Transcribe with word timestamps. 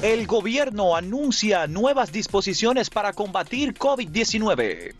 El 0.00 0.28
gobierno 0.28 0.94
anuncia 0.94 1.66
nuevas 1.66 2.12
disposiciones 2.12 2.88
para 2.88 3.12
combatir 3.12 3.74
COVID-19. 3.74 4.94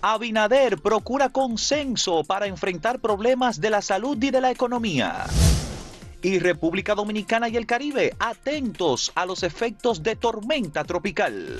Abinader 0.00 0.78
procura 0.78 1.30
consenso 1.30 2.22
para 2.22 2.46
enfrentar 2.46 3.00
problemas 3.00 3.60
de 3.60 3.70
la 3.70 3.82
salud 3.82 4.16
y 4.22 4.30
de 4.30 4.40
la 4.40 4.52
economía. 4.52 5.26
Y 6.22 6.38
República 6.38 6.94
Dominicana 6.94 7.48
y 7.48 7.56
el 7.56 7.66
Caribe 7.66 8.14
atentos 8.20 9.10
a 9.16 9.26
los 9.26 9.42
efectos 9.42 10.04
de 10.04 10.14
tormenta 10.14 10.84
tropical. 10.84 11.58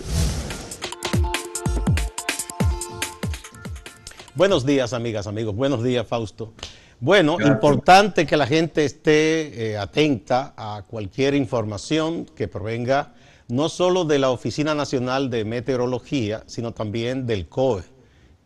Buenos 4.36 4.64
días, 4.64 4.92
amigas, 4.92 5.26
amigos. 5.26 5.56
Buenos 5.56 5.82
días, 5.82 6.06
Fausto. 6.06 6.52
Bueno, 6.98 7.36
importante 7.40 8.24
que 8.24 8.36
la 8.36 8.46
gente 8.46 8.84
esté 8.84 9.72
eh, 9.72 9.76
atenta 9.76 10.54
a 10.56 10.82
cualquier 10.86 11.34
información 11.34 12.24
que 12.24 12.48
provenga 12.48 13.12
no 13.48 13.68
solo 13.68 14.04
de 14.04 14.18
la 14.18 14.30
Oficina 14.30 14.74
Nacional 14.74 15.28
de 15.28 15.44
Meteorología, 15.44 16.42
sino 16.46 16.72
también 16.72 17.26
del 17.26 17.48
COE, 17.48 17.82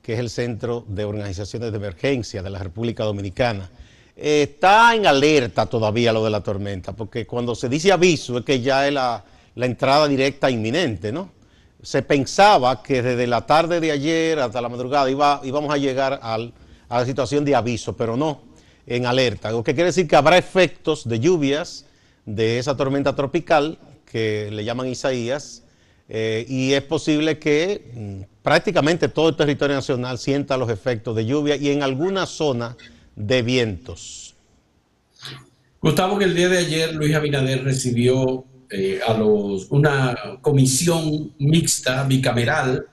que 0.03 0.15
es 0.15 0.19
el 0.19 0.31
Centro 0.31 0.85
de 0.89 1.05
Organizaciones 1.05 1.71
de 1.71 1.77
Emergencia 1.77 2.43
de 2.43 2.51
la 2.51 2.59
República 2.59 3.05
Dominicana. 3.05 3.71
está 4.17 4.95
en 4.97 5.07
alerta 5.07 5.67
todavía 5.67 6.13
lo 6.13 6.25
de 6.25 6.31
la 6.31 6.43
tormenta, 6.43 6.93
porque 6.93 7.27
cuando 7.27 7.55
se 7.55 7.69
dice 7.69 7.93
aviso 7.93 8.39
es 8.39 8.45
que 8.45 8.61
ya 8.61 8.87
es 8.87 8.93
la, 8.93 9.25
la 9.55 9.67
entrada 9.67 10.09
directa 10.09 10.51
inminente, 10.51 11.13
¿no? 11.13 11.31
se 11.83 12.03
pensaba 12.03 12.83
que 12.83 13.03
desde 13.03 13.27
la 13.27 13.47
tarde 13.47 13.81
de 13.81 13.93
ayer 13.93 14.39
hasta 14.39 14.61
la 14.61 14.69
madrugada 14.69 15.11
iba, 15.11 15.41
íbamos 15.45 15.73
a 15.73 15.79
llegar 15.79 16.21
a 16.91 17.01
la 17.01 17.07
situación 17.07 17.45
de 17.45 17.55
aviso, 17.55 17.97
pero 17.97 18.17
no, 18.17 18.43
en 18.87 19.07
alerta. 19.07 19.51
Lo 19.51 19.65
que 19.65 19.75
quiere 19.75 19.87
decir 19.87 20.07
que 20.07 20.17
habrá 20.17 20.37
efectos 20.37 21.09
de 21.09 21.21
lluvias 21.21 21.87
de 22.27 22.59
esa 22.59 22.77
tormenta 22.77 23.15
tropical 23.15 23.79
que 24.05 24.51
le 24.51 24.65
llaman 24.65 24.89
Isaías, 24.89 25.63
eh, 26.09 26.45
y 26.49 26.73
es 26.73 26.83
posible 26.83 27.39
que 27.39 27.93
mm, 27.95 28.43
prácticamente 28.43 29.09
todo 29.09 29.29
el 29.29 29.37
territorio 29.37 29.77
nacional 29.77 30.19
sienta 30.19 30.57
los 30.57 30.69
efectos 30.69 31.15
de 31.15 31.25
lluvia 31.25 31.55
y 31.55 31.71
en 31.71 31.85
alguna 31.85 32.27
zona 32.27 32.77
de 33.15 33.43
vientos. 33.43 34.35
Gustavo, 35.81 36.19
que 36.19 36.25
el 36.25 36.35
día 36.35 36.49
de 36.49 36.59
ayer 36.59 36.95
Luis 36.95 37.15
Abinader 37.15 37.63
recibió 37.63 38.45
eh, 38.71 38.99
a 39.07 39.15
los, 39.15 39.71
una 39.71 40.17
comisión 40.43 41.33
mixta 41.39 42.03
bicameral 42.03 42.87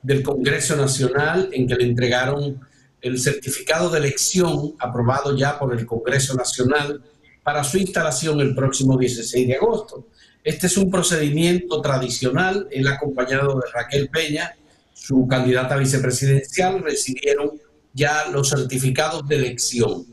del 0.00 0.22
Congreso 0.22 0.76
Nacional 0.76 1.48
en 1.52 1.66
que 1.66 1.74
le 1.74 1.84
entregaron 1.84 2.60
el 3.02 3.18
certificado 3.18 3.90
de 3.90 3.98
elección 3.98 4.74
aprobado 4.78 5.36
ya 5.36 5.58
por 5.58 5.76
el 5.76 5.86
Congreso 5.86 6.34
Nacional 6.34 7.02
para 7.42 7.64
su 7.64 7.78
instalación 7.78 8.40
el 8.40 8.54
próximo 8.54 8.98
16 8.98 9.48
de 9.48 9.54
agosto. 9.56 10.08
Este 10.44 10.66
es 10.66 10.76
un 10.76 10.90
procedimiento 10.90 11.80
tradicional, 11.80 12.66
él 12.70 12.86
acompañado 12.88 13.54
de 13.56 13.70
Raquel 13.72 14.08
Peña, 14.08 14.54
su 14.92 15.26
candidata 15.26 15.76
vicepresidencial, 15.76 16.82
recibieron 16.82 17.52
ya 17.92 18.28
los 18.28 18.50
certificados 18.50 19.26
de 19.26 19.36
elección. 19.36 20.06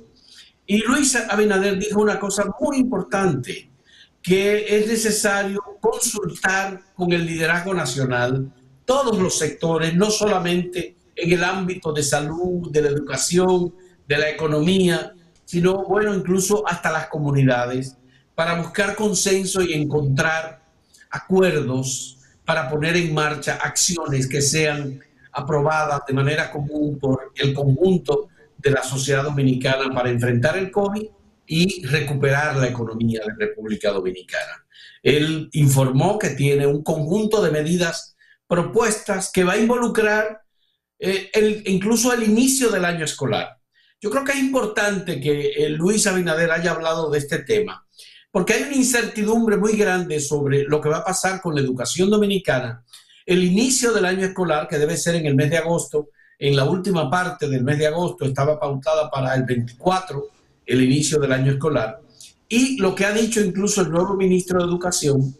Y 0.66 0.80
Luis 0.80 1.16
Abinader 1.16 1.78
dijo 1.80 2.02
una 2.02 2.20
cosa 2.20 2.46
muy 2.60 2.78
importante, 2.78 3.70
que 4.22 4.78
es 4.78 4.88
necesario 4.88 5.62
consultar 5.80 6.82
con 6.94 7.12
el 7.14 7.26
liderazgo 7.26 7.74
nacional 7.74 8.54
todos 8.84 9.18
los 9.18 9.38
sectores, 9.38 9.96
no 9.96 10.10
solamente 10.10 10.96
en 11.18 11.32
el 11.32 11.44
ámbito 11.44 11.92
de 11.92 12.04
salud, 12.04 12.72
de 12.72 12.82
la 12.82 12.90
educación, 12.90 13.74
de 14.08 14.18
la 14.18 14.30
economía, 14.30 15.14
sino, 15.46 15.84
bueno, 15.86 16.14
incluso 16.14 16.68
hasta 16.68 16.92
las 16.92 17.08
comunidades, 17.08 17.98
para 18.36 18.62
buscar 18.62 18.96
consenso 18.96 19.62
y 19.62 19.74
encontrar 19.74 20.62
acuerdos 21.10 22.20
para 22.46 22.70
poner 22.70 22.96
en 22.96 23.14
marcha 23.14 23.56
acciones 23.56 24.28
que 24.28 24.42
sean 24.42 25.02
aprobadas 25.32 26.02
de 26.08 26.14
manera 26.14 26.52
común 26.52 26.98
por 27.00 27.32
el 27.36 27.54
conjunto 27.54 28.30
de 28.58 28.72
la 28.72 28.84
sociedad 28.84 29.24
dominicana 29.24 29.94
para 29.94 30.10
enfrentar 30.10 30.58
el 30.58 30.72
COVID 30.72 31.08
y 31.46 31.86
recuperar 31.86 32.56
la 32.58 32.68
economía 32.68 33.22
de 33.26 33.48
República 33.48 33.92
Dominicana. 33.92 34.66
Él 35.02 35.50
informó 35.54 36.18
que 36.18 36.32
tiene 36.32 36.68
un 36.68 36.84
conjunto 36.84 37.42
de 37.42 37.52
medidas 37.52 38.16
propuestas 38.48 39.32
que 39.32 39.44
va 39.44 39.54
a 39.54 39.58
involucrar 39.58 40.42
eh, 41.00 41.64
incluso 41.68 42.14
el 42.14 42.24
inicio 42.24 42.70
del 42.70 42.86
año 42.86 43.06
escolar. 43.06 43.58
Yo 44.00 44.10
creo 44.12 44.24
que 44.24 44.34
es 44.34 44.40
importante 44.40 45.20
que 45.20 45.50
eh, 45.50 45.70
Luis 45.70 46.06
Abinader 46.06 46.52
haya 46.52 46.72
hablado 46.72 47.10
de 47.10 47.20
este 47.20 47.40
tema, 47.40 47.86
porque 48.32 48.54
hay 48.54 48.64
una 48.64 48.76
incertidumbre 48.76 49.58
muy 49.58 49.74
grande 49.74 50.20
sobre 50.20 50.64
lo 50.64 50.80
que 50.80 50.90
va 50.90 50.98
a 50.98 51.06
pasar 51.06 51.42
con 51.42 51.56
la 51.56 51.62
educación 51.62 52.10
dominicana. 52.10 52.84
El 53.26 53.44
inicio 53.44 53.92
del 53.92 54.06
año 54.06 54.26
escolar, 54.26 54.68
que 54.68 54.78
debe 54.78 54.98
ser 54.98 55.16
en 55.16 55.26
el 55.26 55.36
mes 55.36 55.50
de 55.50 55.58
agosto, 55.58 56.10
en 56.40 56.56
la 56.56 56.66
última 56.66 57.10
parte 57.10 57.50
del 57.50 57.64
mes 57.64 57.80
de 57.80 57.88
agosto 57.88 58.26
estaba 58.26 58.60
pautada 58.60 59.10
para 59.10 59.34
el 59.34 59.44
24 59.44 60.28
el 60.68 60.82
inicio 60.84 61.20
del 61.20 61.32
año 61.32 61.54
escolar. 61.54 62.00
Y 62.48 62.78
lo 62.78 62.94
que 62.94 63.06
ha 63.06 63.12
dicho 63.12 63.42
incluso 63.42 63.82
el 63.82 63.90
nuevo 63.90 64.16
ministro 64.16 64.60
de 64.60 64.66
Educación 64.66 65.36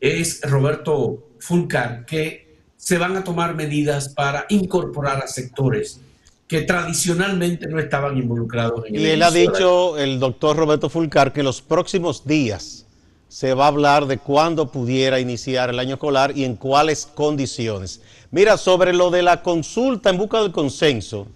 es 0.00 0.40
Roberto 0.42 1.34
Fulcar, 1.38 2.06
que 2.06 2.49
se 2.80 2.96
van 2.96 3.14
a 3.14 3.22
tomar 3.22 3.54
medidas 3.54 4.08
para 4.08 4.46
incorporar 4.48 5.22
a 5.22 5.26
sectores 5.26 6.00
que 6.48 6.62
tradicionalmente 6.62 7.68
no 7.68 7.78
estaban 7.78 8.16
involucrados 8.16 8.86
en 8.86 8.96
el 8.96 9.02
Y 9.02 9.06
él 9.06 9.22
ha 9.22 9.30
dicho, 9.30 9.98
el 9.98 10.18
doctor 10.18 10.56
Roberto 10.56 10.88
Fulcar, 10.88 11.30
que 11.34 11.40
en 11.40 11.46
los 11.46 11.60
próximos 11.60 12.26
días 12.26 12.86
se 13.28 13.52
va 13.52 13.66
a 13.66 13.68
hablar 13.68 14.06
de 14.06 14.16
cuándo 14.16 14.72
pudiera 14.72 15.20
iniciar 15.20 15.68
el 15.68 15.78
año 15.78 15.96
escolar 15.96 16.32
y 16.34 16.44
en 16.44 16.56
cuáles 16.56 17.04
condiciones. 17.04 18.00
Mira, 18.30 18.56
sobre 18.56 18.94
lo 18.94 19.10
de 19.10 19.22
la 19.22 19.42
consulta 19.42 20.08
en 20.08 20.16
busca 20.16 20.40
del 20.40 20.50
consenso, 20.50 21.26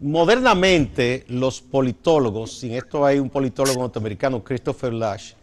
modernamente 0.00 1.24
los 1.28 1.60
politólogos, 1.60 2.64
y 2.64 2.70
en 2.70 2.74
esto 2.78 3.06
hay 3.06 3.20
un 3.20 3.30
politólogo 3.30 3.80
norteamericano, 3.80 4.42
Christopher 4.42 4.92
Lash, 4.92 5.34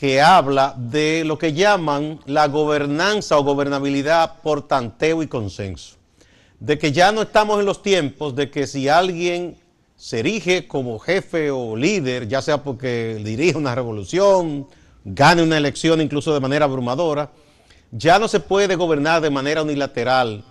que 0.00 0.22
habla 0.22 0.74
de 0.78 1.24
lo 1.26 1.36
que 1.36 1.52
llaman 1.52 2.20
la 2.24 2.48
gobernanza 2.48 3.36
o 3.36 3.44
gobernabilidad 3.44 4.40
por 4.42 4.66
tanteo 4.66 5.22
y 5.22 5.26
consenso. 5.26 5.96
De 6.58 6.78
que 6.78 6.90
ya 6.90 7.12
no 7.12 7.20
estamos 7.20 7.60
en 7.60 7.66
los 7.66 7.82
tiempos 7.82 8.34
de 8.34 8.50
que 8.50 8.66
si 8.66 8.88
alguien 8.88 9.58
se 9.96 10.20
erige 10.20 10.66
como 10.66 10.98
jefe 10.98 11.50
o 11.50 11.76
líder, 11.76 12.26
ya 12.28 12.40
sea 12.40 12.62
porque 12.62 13.20
dirige 13.22 13.58
una 13.58 13.74
revolución, 13.74 14.66
gane 15.04 15.42
una 15.42 15.58
elección 15.58 16.00
incluso 16.00 16.32
de 16.32 16.40
manera 16.40 16.64
abrumadora, 16.64 17.30
ya 17.92 18.18
no 18.18 18.26
se 18.26 18.40
puede 18.40 18.76
gobernar 18.76 19.20
de 19.20 19.28
manera 19.28 19.62
unilateral 19.62 20.42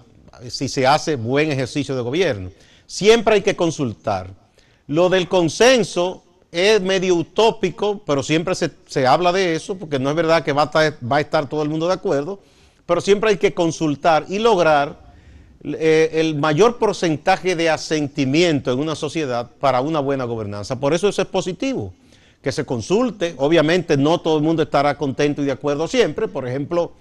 si 0.48 0.70
se 0.70 0.86
hace 0.86 1.16
buen 1.16 1.52
ejercicio 1.52 1.96
de 1.96 2.04
gobierno 2.04 2.52
siempre 2.90 3.36
hay 3.36 3.42
que 3.42 3.56
consultar. 3.56 4.32
Lo 4.88 5.10
del 5.10 5.30
consenso 5.30 6.24
es 6.52 6.82
medio 6.82 7.16
utópico, 7.16 8.02
pero 8.06 8.24
siempre 8.24 8.56
se, 8.56 9.08
habla 9.08 9.32
de 9.32 9.56
eso, 9.56 9.78
porque 9.78 10.00
no 10.00 10.10
es 10.10 10.16
verdad 10.16 10.44
que 10.44 10.54
va 10.54 10.72
a, 10.74 11.20
estar, 11.20 11.48
todo 11.48 11.62
el 11.62 11.70
mundo 11.70 11.88
de 11.88 11.94
acuerdo, 11.94 12.40
pero 12.86 13.02
siempre 13.02 13.32
hay 13.32 13.38
que 13.38 13.54
consultar 13.54 14.26
y 14.28 14.40
lograr 14.40 15.14
eh, 15.64 16.10
el 16.14 16.36
mayor 16.36 16.78
porcentaje 16.78 17.56
de 17.56 17.70
asentimiento 17.70 18.72
en 18.72 18.80
una 18.80 18.96
sociedad 18.96 19.52
para 19.60 19.82
una 19.82 20.00
buena 20.00 20.24
gobernanza. 20.24 20.80
Por 20.80 20.94
eso 20.94 21.08
eso 21.08 21.22
es 21.22 21.28
positivo, 21.28 21.94
que 22.42 22.52
se 22.52 22.66
consulte. 22.66 23.36
Obviamente 23.38 23.96
no 23.96 24.20
todo 24.20 24.38
el 24.38 24.44
mundo 24.44 24.64
estará 24.64 24.98
contento 24.98 25.44
y 25.44 25.46
de 25.46 25.52
acuerdo 25.52 25.88
siempre. 25.88 26.28
Por 26.28 26.48
ejemplo, 26.48 26.94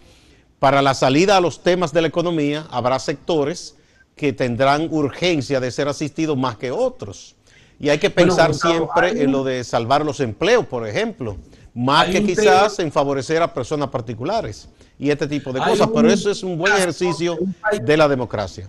para 0.58 0.82
la 0.82 0.92
salida 0.92 1.38
a 1.38 1.40
los 1.40 1.62
temas 1.62 1.92
de 1.94 2.02
la 2.02 2.08
economía 2.08 2.66
habrá 2.70 2.98
sectores 2.98 3.76
que 4.14 4.34
tendrán 4.34 4.88
urgencia 4.90 5.60
de 5.60 5.70
ser 5.70 5.88
asistidos 5.88 6.36
más 6.36 6.58
que 6.58 6.70
otros. 6.70 7.36
Y 7.80 7.88
hay 7.88 7.98
que 7.98 8.10
pensar 8.10 8.54
siempre 8.54 9.22
en 9.22 9.30
lo 9.30 9.44
de 9.44 9.62
salvar 9.62 10.04
los 10.04 10.20
empleos, 10.20 10.66
por 10.66 10.86
ejemplo, 10.86 11.36
más 11.74 12.08
que 12.08 12.24
quizás 12.24 12.78
en 12.80 12.90
favorecer 12.90 13.40
a 13.40 13.54
personas 13.54 13.88
particulares 13.88 14.68
y 14.98 15.10
este 15.10 15.28
tipo 15.28 15.52
de 15.52 15.60
cosas. 15.60 15.88
Pero 15.94 16.10
eso 16.10 16.30
es 16.30 16.42
un 16.42 16.58
buen 16.58 16.72
ejercicio 16.74 17.38
de 17.80 17.96
la 17.96 18.08
democracia. 18.08 18.68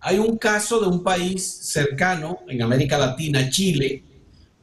Hay 0.00 0.18
un 0.18 0.36
caso 0.38 0.80
de 0.80 0.86
un 0.86 1.02
país 1.02 1.44
cercano 1.44 2.40
en 2.48 2.62
América 2.62 2.98
Latina, 2.98 3.48
Chile, 3.50 4.02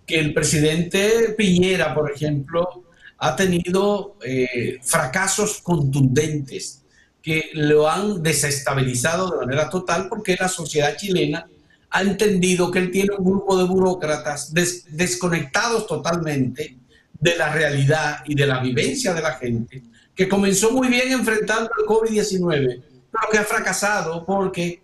que 0.05 0.19
el 0.19 0.33
presidente 0.33 1.35
Piñera, 1.37 1.93
por 1.93 2.11
ejemplo, 2.11 2.83
ha 3.19 3.35
tenido 3.35 4.15
eh, 4.23 4.79
fracasos 4.81 5.61
contundentes 5.61 6.83
que 7.21 7.49
lo 7.53 7.89
han 7.89 8.23
desestabilizado 8.23 9.31
de 9.31 9.37
manera 9.45 9.69
total 9.69 10.07
porque 10.07 10.37
la 10.39 10.47
sociedad 10.47 10.95
chilena 10.95 11.47
ha 11.89 12.01
entendido 12.01 12.69
que 12.69 12.79
él 12.79 12.91
tiene 12.91 13.15
un 13.17 13.25
grupo 13.25 13.57
de 13.57 13.63
burócratas 13.63 14.53
desconectados 14.53 15.87
totalmente 15.87 16.77
de 17.19 17.35
la 17.35 17.51
realidad 17.51 18.23
y 18.25 18.35
de 18.35 18.45
la 18.45 18.59
vivencia 18.59 19.13
de 19.13 19.21
la 19.21 19.33
gente, 19.33 19.83
que 20.13 20.27
comenzó 20.27 20.71
muy 20.71 20.87
bien 20.87 21.11
enfrentando 21.11 21.69
el 21.79 21.85
COVID-19, 21.85 22.81
pero 23.11 23.31
que 23.31 23.37
ha 23.37 23.43
fracasado 23.43 24.25
porque 24.25 24.81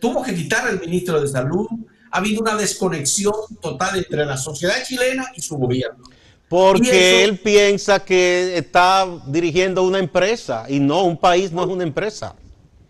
tuvo 0.00 0.22
que 0.22 0.34
quitar 0.34 0.66
al 0.66 0.80
ministro 0.80 1.20
de 1.20 1.28
Salud. 1.28 1.66
Ha 2.10 2.18
habido 2.18 2.40
una 2.40 2.56
desconexión 2.56 3.34
total 3.60 3.98
entre 3.98 4.24
la 4.24 4.36
sociedad 4.36 4.82
chilena 4.84 5.26
y 5.34 5.42
su 5.42 5.56
gobierno. 5.56 6.04
Porque 6.48 7.24
él 7.24 7.38
piensa 7.38 7.98
que 7.98 8.56
está 8.56 9.06
dirigiendo 9.26 9.82
una 9.82 9.98
empresa 9.98 10.66
y 10.68 10.78
no, 10.78 11.04
un 11.04 11.18
país 11.18 11.50
no 11.50 11.64
es 11.64 11.68
una 11.68 11.82
empresa. 11.82 12.36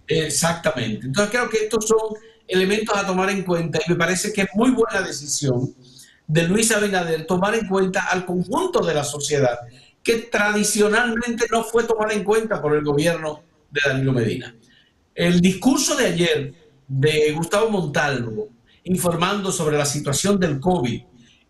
Exactamente. 0.06 1.06
Entonces 1.06 1.30
creo 1.30 1.48
que 1.48 1.64
estos 1.64 1.88
son 1.88 1.98
elementos 2.46 2.96
a 2.96 3.06
tomar 3.06 3.30
en 3.30 3.42
cuenta 3.42 3.80
y 3.86 3.90
me 3.90 3.96
parece 3.96 4.32
que 4.32 4.42
es 4.42 4.48
muy 4.54 4.70
buena 4.70 5.02
decisión 5.02 5.74
de 6.26 6.42
Luis 6.48 6.72
Abinader 6.72 7.26
tomar 7.26 7.54
en 7.54 7.66
cuenta 7.66 8.04
al 8.10 8.24
conjunto 8.24 8.84
de 8.84 8.94
la 8.94 9.04
sociedad 9.04 9.58
que 10.02 10.18
tradicionalmente 10.18 11.46
no 11.50 11.64
fue 11.64 11.84
tomada 11.84 12.12
en 12.12 12.24
cuenta 12.24 12.60
por 12.60 12.74
el 12.74 12.84
gobierno 12.84 13.42
de 13.70 13.80
Danilo 13.84 14.12
Medina. 14.12 14.54
El 15.14 15.40
discurso 15.40 15.96
de 15.96 16.06
ayer 16.06 16.54
de 16.86 17.32
Gustavo 17.32 17.70
Montalvo 17.70 18.48
informando 18.84 19.50
sobre 19.50 19.78
la 19.78 19.86
situación 19.86 20.38
del 20.38 20.60
COVID 20.60 21.02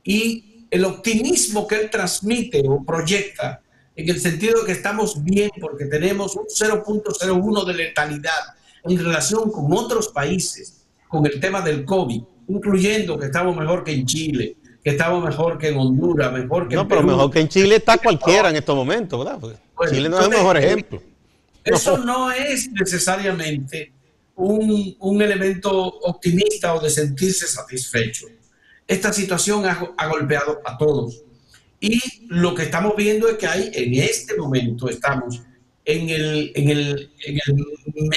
y 0.04 0.66
el 0.70 0.84
optimismo 0.84 1.66
que 1.66 1.76
él 1.76 1.90
transmite 1.90 2.62
o 2.66 2.84
proyecta 2.84 3.60
en 3.96 4.08
el 4.08 4.20
sentido 4.20 4.60
de 4.60 4.66
que 4.66 4.72
estamos 4.72 5.22
bien 5.22 5.50
porque 5.60 5.86
tenemos 5.86 6.36
un 6.36 6.46
0.01 6.46 7.64
de 7.64 7.74
letalidad 7.74 8.54
en 8.84 8.98
relación 8.98 9.50
con 9.50 9.72
otros 9.72 10.08
países 10.08 10.83
con 11.14 11.24
el 11.26 11.38
tema 11.38 11.60
del 11.60 11.84
COVID, 11.84 12.22
incluyendo 12.48 13.16
que 13.16 13.26
estamos 13.26 13.56
mejor 13.56 13.84
que 13.84 13.92
en 13.92 14.04
Chile, 14.04 14.56
que 14.82 14.90
estamos 14.90 15.24
mejor 15.24 15.58
que 15.58 15.68
en 15.68 15.76
Honduras, 15.76 16.32
mejor 16.32 16.66
que 16.66 16.74
no, 16.74 16.80
en 16.80 16.88
pero 16.88 17.04
mejor 17.04 17.30
que 17.30 17.38
en 17.38 17.48
Chile 17.48 17.76
está 17.76 17.98
cualquiera 17.98 18.50
en 18.50 18.56
estos 18.56 18.74
momentos, 18.74 19.24
¿verdad? 19.24 19.38
Chile 19.88 20.08
no 20.08 20.18
es 20.18 20.24
el 20.24 20.30
mejor 20.30 20.56
ejemplo. 20.56 21.00
Eso 21.62 21.98
no 21.98 22.32
es 22.32 22.68
necesariamente 22.72 23.92
un, 24.34 24.96
un, 24.98 25.22
elemento 25.22 25.72
optimista 25.72 26.74
o 26.74 26.80
de 26.80 26.90
sentirse 26.90 27.46
satisfecho. 27.46 28.26
Esta 28.88 29.12
situación 29.12 29.64
ha, 29.66 29.94
ha, 29.96 30.08
golpeado 30.08 30.60
a 30.64 30.76
todos. 30.76 31.22
Y 31.78 32.00
lo 32.26 32.56
que 32.56 32.64
estamos 32.64 32.96
viendo 32.96 33.28
es 33.28 33.38
que 33.38 33.46
hay, 33.46 33.70
en 33.72 33.94
este 33.94 34.36
momento, 34.36 34.88
estamos 34.88 35.40
en 35.84 36.08
el, 36.08 36.50
en 36.56 36.70
el, 36.70 37.12
en 37.24 37.38
el 37.46 37.66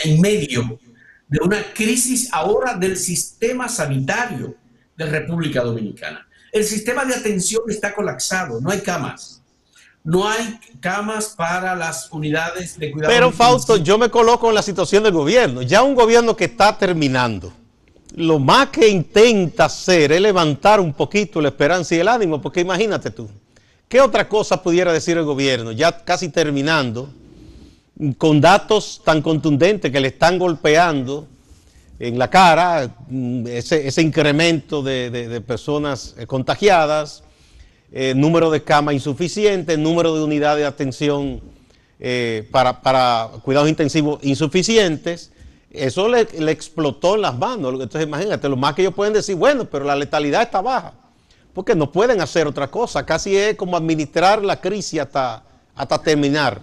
en 0.04 0.20
medio 0.20 0.80
de 1.28 1.40
una 1.44 1.74
crisis 1.74 2.30
ahora 2.32 2.74
del 2.74 2.98
sistema 2.98 3.68
sanitario 3.68 4.56
de 4.96 5.06
República 5.06 5.62
Dominicana. 5.62 6.28
El 6.52 6.64
sistema 6.64 7.06
de 7.06 7.16
atención 7.16 7.64
está 7.68 7.94
colapsado, 7.94 8.62
no 8.62 8.72
hay 8.72 8.82
camas. 8.82 9.44
No 10.04 10.28
hay 10.28 10.58
camas 10.80 11.34
para 11.36 11.76
las 11.76 12.10
unidades 12.12 12.80
de 12.80 12.92
cuidado. 12.92 13.14
Pero 13.14 13.32
Fausto, 13.32 13.76
yo 13.76 13.98
me 13.98 14.10
coloco 14.10 14.48
en 14.48 14.56
la 14.56 14.62
situación 14.62 15.04
del 15.04 15.12
gobierno. 15.12 15.62
Ya 15.62 15.84
un 15.84 15.96
gobierno 15.96 16.34
que 16.34 16.46
está 16.46 16.78
terminando. 16.78 17.52
Lo 18.16 18.40
más 18.40 18.70
que 18.70 18.88
intenta 18.88 19.66
hacer 19.66 20.14
es 20.14 20.22
levantar 20.22 20.80
un 20.80 20.94
poquito 20.94 21.42
la 21.42 21.50
esperanza 21.50 21.94
y 21.94 22.00
el 22.00 22.08
ánimo, 22.08 22.42
porque 22.42 22.62
imagínate 22.62 23.12
tú, 23.12 23.30
¿qué 23.90 24.00
otra 24.00 24.30
cosa 24.30 24.64
pudiera 24.64 24.94
decir 24.94 25.18
el 25.18 25.26
gobierno 25.26 25.74
ya 25.74 26.04
casi 26.04 26.30
terminando, 26.30 27.10
con 28.18 28.40
datos 28.40 29.02
tan 29.04 29.22
contundentes 29.22 29.92
que 29.92 30.00
le 30.00 30.10
están 30.10 30.38
golpeando 30.38 31.28
en 32.00 32.20
la 32.20 32.30
cara, 32.30 32.96
mm, 33.10 33.48
ese, 33.48 34.02
incremento 34.02 34.84
de, 34.84 35.42
personas 35.46 36.16
eh, 36.18 36.28
contagiadas, 36.28 37.24
eh, 37.92 38.14
número 38.16 38.52
de 38.52 38.64
camas 38.64 38.94
insuficiente, 38.94 39.78
número 39.78 40.16
de 40.16 40.24
unidades 40.24 40.62
de 40.62 40.68
atención 40.68 41.42
eh, 42.00 42.48
para, 42.52 43.32
cuidados 43.44 43.70
intensivos 43.70 44.20
insuficientes, 44.24 45.32
eso 45.72 46.08
le, 46.08 46.22
explotó 46.52 47.16
en 47.16 47.22
las 47.22 47.38
manos. 47.38 47.74
Entonces 47.74 48.04
imagínate, 48.04 48.48
lo 48.48 48.58
más 48.58 48.76
que 48.76 48.84
ellos 48.84 48.94
pueden 48.94 49.14
decir, 49.14 49.36
bueno, 49.36 49.66
pero 49.66 49.86
la 49.86 49.96
letalidad 49.96 50.44
está 50.44 50.62
baja, 50.62 50.94
porque 51.54 51.74
no 51.74 51.92
pueden 51.92 52.22
hacer 52.22 52.46
otra 52.46 52.70
cosa, 52.70 53.06
casi 53.06 53.36
es 53.36 53.56
como 53.56 53.76
administrar 53.76 54.44
la 54.44 54.62
crisis 54.62 55.00
hasta 55.00 56.04
terminar. 56.04 56.62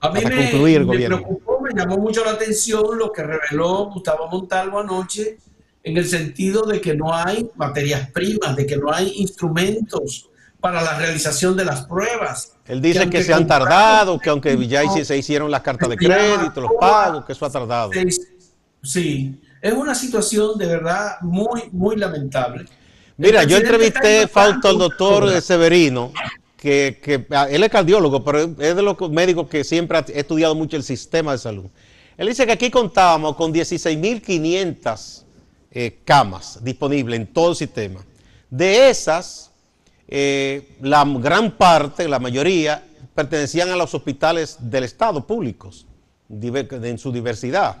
A 0.00 0.10
mí 0.10 0.20
me, 0.22 0.50
concluir 0.50 0.78
el 0.78 0.86
me 0.86 1.06
preocupó, 1.06 1.60
me 1.60 1.70
llamó 1.74 1.96
mucho 1.98 2.24
la 2.24 2.32
atención 2.32 2.98
lo 2.98 3.10
que 3.12 3.22
reveló 3.22 3.90
Gustavo 3.90 4.28
Montalvo 4.28 4.80
anoche, 4.80 5.38
en 5.82 5.96
el 5.96 6.06
sentido 6.06 6.66
de 6.66 6.80
que 6.80 6.94
no 6.94 7.14
hay 7.14 7.48
materias 7.54 8.10
primas, 8.10 8.56
de 8.56 8.66
que 8.66 8.76
no 8.76 8.92
hay 8.92 9.12
instrumentos 9.16 10.28
para 10.60 10.82
la 10.82 10.98
realización 10.98 11.56
de 11.56 11.64
las 11.64 11.86
pruebas. 11.86 12.54
Él 12.66 12.80
dice 12.80 13.04
que, 13.04 13.10
que 13.18 13.24
se 13.24 13.32
han 13.32 13.46
tardado, 13.46 14.18
que 14.18 14.30
aunque 14.30 14.66
ya 14.66 14.82
no, 14.82 15.04
se 15.04 15.16
hicieron 15.16 15.50
las 15.50 15.62
cartas 15.62 15.88
de 15.88 15.96
crédito, 15.96 16.60
los 16.60 16.72
pagos, 16.78 17.24
que 17.24 17.32
eso 17.32 17.46
ha 17.46 17.50
tardado. 17.50 17.90
Sí, 18.82 19.40
es 19.62 19.72
una 19.72 19.94
situación 19.94 20.58
de 20.58 20.66
verdad 20.66 21.20
muy, 21.22 21.68
muy 21.72 21.96
lamentable. 21.96 22.66
Mira, 23.16 23.44
yo 23.44 23.56
entrevisté, 23.56 24.28
Fausto, 24.28 24.68
al 24.68 24.78
doctor 24.78 25.40
Severino, 25.40 26.12
que, 26.56 27.26
ah, 27.30 27.46
él 27.50 27.62
es 27.62 27.70
cardiólogo, 27.70 28.24
pero 28.24 28.40
es 28.40 28.56
de 28.76 28.82
los 28.82 28.98
médicos 29.10 29.48
que 29.48 29.62
siempre 29.62 29.98
ha 29.98 30.00
estudiado 30.00 30.54
mucho 30.54 30.76
el 30.76 30.82
sistema 30.82 31.32
de 31.32 31.38
salud. 31.38 31.66
Él 32.16 32.28
dice 32.28 32.46
que 32.46 32.52
aquí 32.52 32.70
contábamos 32.70 33.36
con 33.36 33.52
16.500 33.52 35.24
eh, 35.70 35.98
camas 36.04 36.64
disponibles 36.64 37.20
en 37.20 37.26
todo 37.26 37.50
el 37.50 37.56
sistema. 37.56 38.00
De 38.48 38.88
esas, 38.88 39.50
eh, 40.08 40.76
la 40.80 41.04
gran 41.04 41.52
parte, 41.52 42.08
la 42.08 42.18
mayoría, 42.18 42.82
pertenecían 43.14 43.68
a 43.70 43.76
los 43.76 43.94
hospitales 43.94 44.56
del 44.58 44.84
Estado 44.84 45.26
públicos, 45.26 45.86
en 46.30 46.98
su 46.98 47.12
diversidad. 47.12 47.76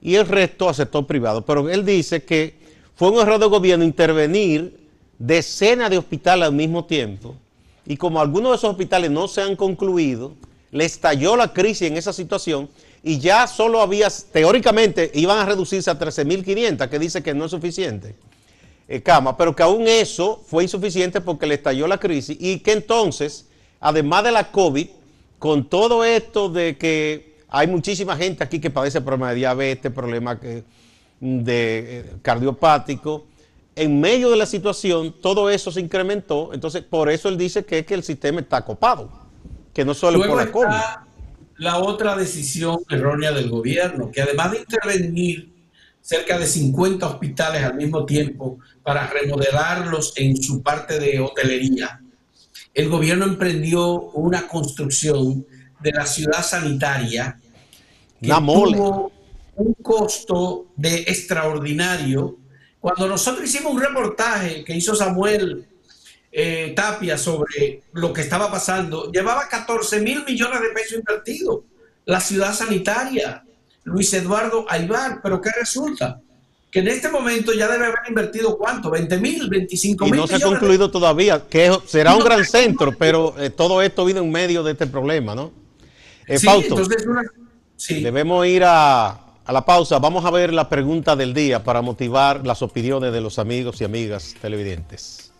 Y 0.00 0.14
el 0.14 0.26
resto 0.26 0.68
al 0.68 0.74
sector 0.74 1.06
privado. 1.06 1.44
Pero 1.44 1.68
él 1.68 1.84
dice 1.84 2.22
que 2.24 2.54
fue 2.94 3.10
un 3.10 3.20
error 3.20 3.38
del 3.38 3.48
gobierno 3.48 3.84
intervenir 3.84 4.88
decenas 5.18 5.90
de 5.90 5.98
hospitales 5.98 6.46
al 6.46 6.54
mismo 6.54 6.84
tiempo 6.84 7.36
y 7.86 7.96
como 7.96 8.20
algunos 8.20 8.52
de 8.52 8.56
esos 8.56 8.70
hospitales 8.70 9.10
no 9.10 9.28
se 9.28 9.42
han 9.42 9.56
concluido, 9.56 10.34
le 10.72 10.84
estalló 10.84 11.36
la 11.36 11.52
crisis 11.52 11.88
en 11.88 11.96
esa 11.96 12.12
situación 12.12 12.68
y 13.02 13.18
ya 13.18 13.46
solo 13.46 13.80
había, 13.80 14.08
teóricamente, 14.32 15.10
iban 15.14 15.38
a 15.38 15.46
reducirse 15.46 15.90
a 15.90 15.98
13.500, 15.98 16.88
que 16.88 16.98
dice 16.98 17.22
que 17.22 17.34
no 17.34 17.44
es 17.44 17.52
suficiente, 17.52 18.16
eh, 18.88 19.00
cama, 19.00 19.36
pero 19.36 19.54
que 19.54 19.62
aún 19.62 19.86
eso 19.86 20.42
fue 20.44 20.64
insuficiente 20.64 21.20
porque 21.20 21.46
le 21.46 21.54
estalló 21.54 21.86
la 21.86 21.98
crisis 21.98 22.36
y 22.40 22.58
que 22.58 22.72
entonces, 22.72 23.46
además 23.80 24.24
de 24.24 24.32
la 24.32 24.50
COVID, 24.50 24.88
con 25.38 25.68
todo 25.68 26.04
esto 26.04 26.48
de 26.48 26.76
que 26.76 27.36
hay 27.48 27.68
muchísima 27.68 28.16
gente 28.16 28.42
aquí 28.42 28.58
que 28.58 28.70
padece 28.70 29.00
problemas 29.00 29.30
de 29.30 29.36
diabetes, 29.36 29.92
problemas 29.92 30.38
de 30.40 30.60
eh, 31.20 32.04
cardiopático, 32.22 33.26
en 33.76 34.00
medio 34.00 34.30
de 34.30 34.36
la 34.36 34.46
situación 34.46 35.14
todo 35.20 35.50
eso 35.50 35.70
se 35.70 35.80
incrementó, 35.80 36.52
entonces 36.54 36.82
por 36.82 37.10
eso 37.10 37.28
él 37.28 37.36
dice 37.36 37.64
que, 37.64 37.84
que 37.84 37.94
el 37.94 38.02
sistema 38.02 38.40
está 38.40 38.64
copado, 38.64 39.10
que 39.72 39.84
no 39.84 39.92
solo 39.92 40.18
Luego 40.18 40.34
por 40.34 40.44
la 40.44 40.50
COVID. 40.50 41.06
La 41.58 41.78
otra 41.78 42.16
decisión 42.16 42.78
errónea 42.88 43.32
del 43.32 43.50
gobierno, 43.50 44.10
que 44.10 44.22
además 44.22 44.52
de 44.52 44.58
intervenir 44.58 45.52
cerca 46.00 46.38
de 46.38 46.46
50 46.46 47.06
hospitales 47.06 47.62
al 47.62 47.74
mismo 47.74 48.04
tiempo 48.06 48.58
para 48.82 49.06
remodelarlos 49.08 50.14
en 50.16 50.42
su 50.42 50.62
parte 50.62 50.98
de 50.98 51.20
hotelería, 51.20 52.00
el 52.72 52.88
gobierno 52.88 53.24
emprendió 53.24 54.00
una 54.12 54.48
construcción 54.48 55.46
de 55.80 55.92
la 55.92 56.06
ciudad 56.06 56.42
sanitaria 56.42 57.38
que 58.20 58.28
tuvo 58.28 59.12
un 59.56 59.74
costo 59.82 60.66
de 60.76 61.00
extraordinario 61.00 62.38
cuando 62.86 63.08
nosotros 63.08 63.48
hicimos 63.48 63.72
un 63.72 63.80
reportaje 63.80 64.62
que 64.62 64.72
hizo 64.72 64.94
Samuel 64.94 65.66
eh, 66.30 66.72
Tapia 66.76 67.18
sobre 67.18 67.82
lo 67.94 68.12
que 68.12 68.20
estaba 68.20 68.48
pasando, 68.48 69.10
llevaba 69.10 69.48
14 69.48 70.00
mil 70.02 70.24
millones 70.24 70.60
de 70.60 70.68
pesos 70.68 70.98
invertidos. 71.00 71.62
La 72.04 72.20
ciudad 72.20 72.54
sanitaria, 72.54 73.42
Luis 73.82 74.14
Eduardo 74.14 74.66
Aybar, 74.68 75.18
pero 75.20 75.40
¿qué 75.40 75.50
resulta? 75.58 76.20
Que 76.70 76.78
en 76.78 76.86
este 76.86 77.08
momento 77.08 77.52
ya 77.52 77.66
debe 77.66 77.86
haber 77.86 77.98
invertido 78.06 78.56
cuánto, 78.56 78.88
20 78.88 79.18
mil, 79.18 79.48
25 79.48 80.04
mil. 80.04 80.14
Y 80.14 80.18
no 80.18 80.28
se 80.28 80.36
ha 80.36 80.40
concluido 80.40 80.86
de... 80.86 80.92
todavía, 80.92 81.42
que 81.50 81.76
será 81.86 82.14
un 82.14 82.22
gran 82.22 82.44
centro, 82.44 82.92
pero 82.96 83.34
eh, 83.36 83.50
todo 83.50 83.82
esto 83.82 84.04
viene 84.04 84.20
en 84.20 84.30
medio 84.30 84.62
de 84.62 84.70
este 84.70 84.86
problema, 84.86 85.34
¿no? 85.34 85.50
Eh, 86.28 86.38
sí, 86.38 86.46
Fausto, 86.46 86.68
entonces 86.68 87.04
una... 87.04 87.22
sí. 87.74 88.00
debemos 88.00 88.46
ir 88.46 88.62
a, 88.64 89.25
a 89.46 89.52
la 89.52 89.64
pausa, 89.64 90.00
vamos 90.00 90.24
a 90.24 90.32
ver 90.32 90.52
la 90.52 90.68
pregunta 90.68 91.14
del 91.14 91.32
día 91.32 91.62
para 91.62 91.80
motivar 91.80 92.44
las 92.44 92.62
opiniones 92.62 93.12
de 93.12 93.20
los 93.20 93.38
amigos 93.38 93.80
y 93.80 93.84
amigas 93.84 94.34
televidentes. 94.40 95.30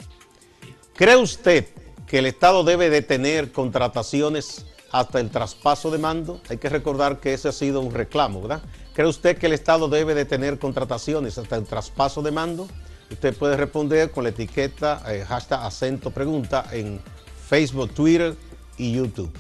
¿Cree 0.94 1.16
usted 1.16 1.66
que 2.06 2.20
el 2.20 2.26
Estado 2.26 2.62
debe 2.62 2.88
detener 2.88 3.50
contrataciones 3.50 4.64
hasta 4.92 5.18
el 5.18 5.30
traspaso 5.30 5.90
de 5.90 5.98
mando? 5.98 6.40
Hay 6.48 6.58
que 6.58 6.68
recordar 6.68 7.18
que 7.18 7.34
ese 7.34 7.48
ha 7.48 7.52
sido 7.52 7.80
un 7.80 7.92
reclamo, 7.92 8.42
¿verdad? 8.42 8.62
¿Cree 8.94 9.08
usted 9.08 9.38
que 9.38 9.46
el 9.46 9.52
Estado 9.52 9.88
debe 9.88 10.14
detener 10.14 10.60
contrataciones 10.60 11.36
hasta 11.36 11.56
el 11.56 11.64
traspaso 11.64 12.22
de 12.22 12.30
mando? 12.30 12.68
Usted 13.10 13.36
puede 13.36 13.56
responder 13.56 14.12
con 14.12 14.22
la 14.22 14.30
etiqueta 14.30 15.02
eh, 15.08 15.24
hashtag 15.26 15.60
acento 15.64 16.12
pregunta 16.12 16.64
en 16.70 17.00
Facebook, 17.48 17.90
Twitter 17.92 18.36
y 18.78 18.92
YouTube. 18.92 19.32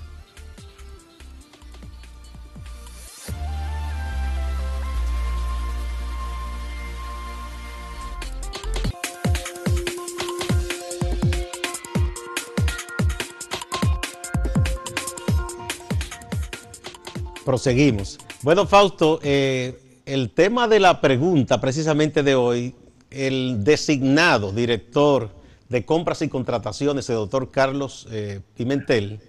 Proseguimos. 17.46 18.18
Bueno, 18.42 18.66
Fausto, 18.66 19.20
eh, 19.22 20.00
el 20.04 20.30
tema 20.30 20.66
de 20.66 20.80
la 20.80 21.00
pregunta 21.00 21.60
precisamente 21.60 22.24
de 22.24 22.34
hoy, 22.34 22.74
el 23.08 23.62
designado 23.62 24.50
director 24.50 25.30
de 25.68 25.84
compras 25.84 26.22
y 26.22 26.28
contrataciones, 26.28 27.08
el 27.08 27.14
doctor 27.14 27.52
Carlos 27.52 28.08
eh, 28.10 28.40
Pimentel, 28.56 29.20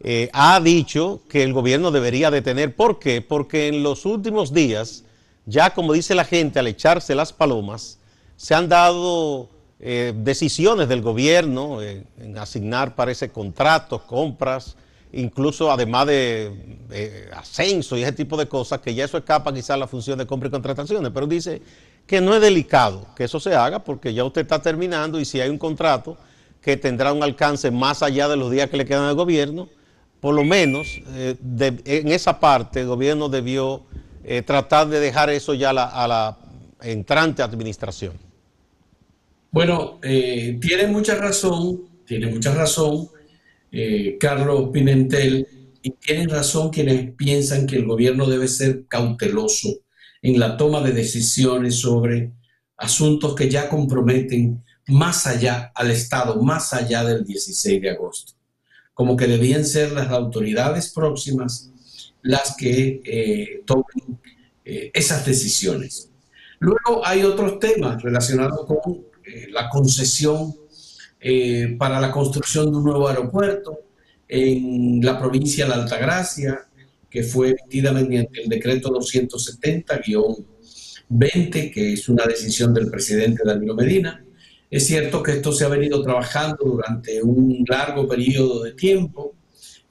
eh, 0.00 0.28
ha 0.32 0.58
dicho 0.58 1.22
que 1.28 1.44
el 1.44 1.52
gobierno 1.52 1.92
debería 1.92 2.32
detener. 2.32 2.74
¿Por 2.74 2.98
qué? 2.98 3.22
Porque 3.22 3.68
en 3.68 3.84
los 3.84 4.06
últimos 4.06 4.52
días, 4.52 5.04
ya 5.44 5.72
como 5.72 5.92
dice 5.92 6.16
la 6.16 6.24
gente, 6.24 6.58
al 6.58 6.66
echarse 6.66 7.14
las 7.14 7.32
palomas, 7.32 8.00
se 8.36 8.56
han 8.56 8.68
dado 8.68 9.50
decisiones 9.78 10.88
del 10.88 11.02
gobierno 11.02 11.80
en 11.80 12.38
asignar, 12.38 12.96
parece, 12.96 13.28
contratos, 13.28 14.02
compras, 14.02 14.76
incluso 15.12 15.70
además 15.70 16.06
de 16.06 16.75
ascenso 17.32 17.96
y 17.96 18.02
ese 18.02 18.12
tipo 18.12 18.36
de 18.36 18.46
cosas, 18.46 18.80
que 18.80 18.94
ya 18.94 19.04
eso 19.04 19.18
escapa 19.18 19.52
quizás 19.52 19.78
la 19.78 19.86
función 19.86 20.18
de 20.18 20.26
compra 20.26 20.48
y 20.48 20.50
contrataciones, 20.50 21.10
pero 21.12 21.26
dice 21.26 21.62
que 22.06 22.20
no 22.20 22.34
es 22.34 22.40
delicado 22.40 23.06
que 23.16 23.24
eso 23.24 23.40
se 23.40 23.54
haga 23.54 23.82
porque 23.82 24.14
ya 24.14 24.24
usted 24.24 24.42
está 24.42 24.62
terminando 24.62 25.18
y 25.18 25.24
si 25.24 25.40
hay 25.40 25.50
un 25.50 25.58
contrato 25.58 26.16
que 26.62 26.76
tendrá 26.76 27.12
un 27.12 27.22
alcance 27.22 27.70
más 27.70 28.02
allá 28.02 28.28
de 28.28 28.36
los 28.36 28.50
días 28.50 28.70
que 28.70 28.76
le 28.76 28.84
quedan 28.84 29.04
al 29.04 29.14
gobierno, 29.14 29.68
por 30.20 30.34
lo 30.34 30.44
menos 30.44 31.00
eh, 31.10 31.36
en 31.84 32.08
esa 32.08 32.40
parte 32.40 32.80
el 32.80 32.86
gobierno 32.86 33.28
debió 33.28 33.82
eh, 34.24 34.42
tratar 34.42 34.88
de 34.88 34.98
dejar 34.98 35.30
eso 35.30 35.54
ya 35.54 35.70
a 35.70 36.08
la 36.08 36.38
entrante 36.82 37.42
administración. 37.42 38.14
Bueno, 39.50 39.98
eh, 40.02 40.58
tiene 40.60 40.88
mucha 40.88 41.14
razón, 41.14 41.82
tiene 42.04 42.26
mucha 42.26 42.52
razón 42.54 43.08
Carlos 44.18 44.70
Pimentel 44.72 45.46
y 45.86 45.90
tienen 45.92 46.28
razón 46.28 46.70
quienes 46.70 47.12
piensan 47.12 47.64
que 47.64 47.76
el 47.76 47.86
gobierno 47.86 48.26
debe 48.26 48.48
ser 48.48 48.88
cauteloso 48.88 49.68
en 50.20 50.40
la 50.40 50.56
toma 50.56 50.80
de 50.80 50.90
decisiones 50.90 51.76
sobre 51.76 52.32
asuntos 52.76 53.36
que 53.36 53.48
ya 53.48 53.68
comprometen 53.68 54.64
más 54.88 55.28
allá 55.28 55.70
al 55.76 55.92
Estado, 55.92 56.42
más 56.42 56.72
allá 56.72 57.04
del 57.04 57.24
16 57.24 57.80
de 57.80 57.90
agosto. 57.90 58.32
Como 58.94 59.16
que 59.16 59.28
debían 59.28 59.64
ser 59.64 59.92
las 59.92 60.10
autoridades 60.10 60.90
próximas 60.92 61.70
las 62.20 62.56
que 62.56 63.00
eh, 63.04 63.62
tomen 63.64 64.18
eh, 64.64 64.90
esas 64.92 65.24
decisiones. 65.24 66.10
Luego 66.58 67.06
hay 67.06 67.22
otros 67.22 67.60
temas 67.60 68.02
relacionados 68.02 68.66
con 68.66 69.04
eh, 69.24 69.46
la 69.52 69.68
concesión 69.68 70.52
para 71.78 72.00
la 72.00 72.12
construcción 72.12 72.70
de 72.70 72.76
un 72.76 72.84
nuevo 72.84 73.08
aeropuerto 73.08 73.85
en 74.28 75.04
la 75.04 75.18
provincia 75.18 75.64
de 75.64 75.70
la 75.70 75.82
Altagracia, 75.82 76.66
que 77.08 77.22
fue 77.22 77.50
emitida 77.50 77.92
mediante 77.92 78.42
el 78.42 78.48
decreto 78.48 78.90
270-20, 78.90 81.72
que 81.72 81.92
es 81.92 82.08
una 82.08 82.26
decisión 82.26 82.74
del 82.74 82.90
presidente 82.90 83.42
Danilo 83.44 83.74
Medina. 83.74 84.24
Es 84.70 84.86
cierto 84.86 85.22
que 85.22 85.32
esto 85.32 85.52
se 85.52 85.64
ha 85.64 85.68
venido 85.68 86.02
trabajando 86.02 86.64
durante 86.64 87.22
un 87.22 87.64
largo 87.68 88.08
periodo 88.08 88.64
de 88.64 88.72
tiempo, 88.72 89.34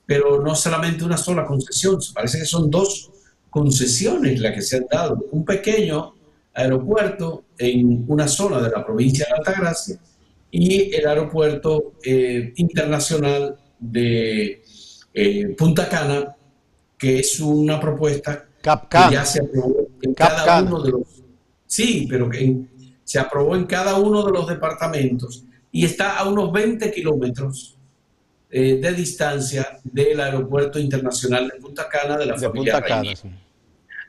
pero 0.06 0.44
no 0.44 0.54
solamente 0.54 1.04
una 1.04 1.18
sola 1.18 1.46
concesión, 1.46 1.98
parece 2.14 2.40
que 2.40 2.46
son 2.46 2.70
dos 2.70 3.10
concesiones 3.50 4.40
las 4.40 4.54
que 4.54 4.62
se 4.62 4.78
han 4.78 4.86
dado. 4.92 5.26
Un 5.32 5.46
pequeño 5.46 6.14
aeropuerto 6.54 7.46
en 7.58 8.06
una 8.08 8.28
zona 8.28 8.62
de 8.62 8.70
la 8.70 8.86
provincia 8.86 9.26
de 9.26 9.38
Altagracia 9.38 10.00
y 10.52 10.94
el 10.94 11.08
aeropuerto 11.08 11.94
eh, 12.04 12.54
internacional 12.58 13.58
de 13.80 14.64
eh, 15.14 15.56
Punta 15.58 15.88
Cana 15.88 16.36
que 16.98 17.20
es 17.20 17.40
una 17.40 17.80
propuesta 17.80 18.48
que 18.62 18.98
ya 19.12 19.26
se 19.26 19.42
aprobó 19.42 19.88
en 20.02 20.14
cada 20.14 20.62
uno 20.64 20.82
de 20.82 20.92
los... 20.92 21.02
Sí, 21.68 22.08
pero 22.10 22.30
que 22.30 22.62
se 23.04 23.20
aprobó 23.20 23.56
en 23.56 23.66
cada 23.66 23.98
uno 24.00 24.24
de 24.24 24.32
los 24.32 24.48
departamentos 24.48 25.44
y 25.72 25.86
está 25.86 26.18
a 26.18 26.28
unos 26.28 26.52
20 26.52 26.92
kilómetros 26.92 27.78
eh, 28.50 28.80
de 28.82 28.92
distancia 28.94 29.80
del 29.84 30.20
aeropuerto 30.20 30.80
internacional 30.80 31.50
de 31.50 31.60
Punta 31.60 31.88
Cana 31.90 32.18
de 32.18 32.26
la 32.26 32.38
familia 32.38 32.84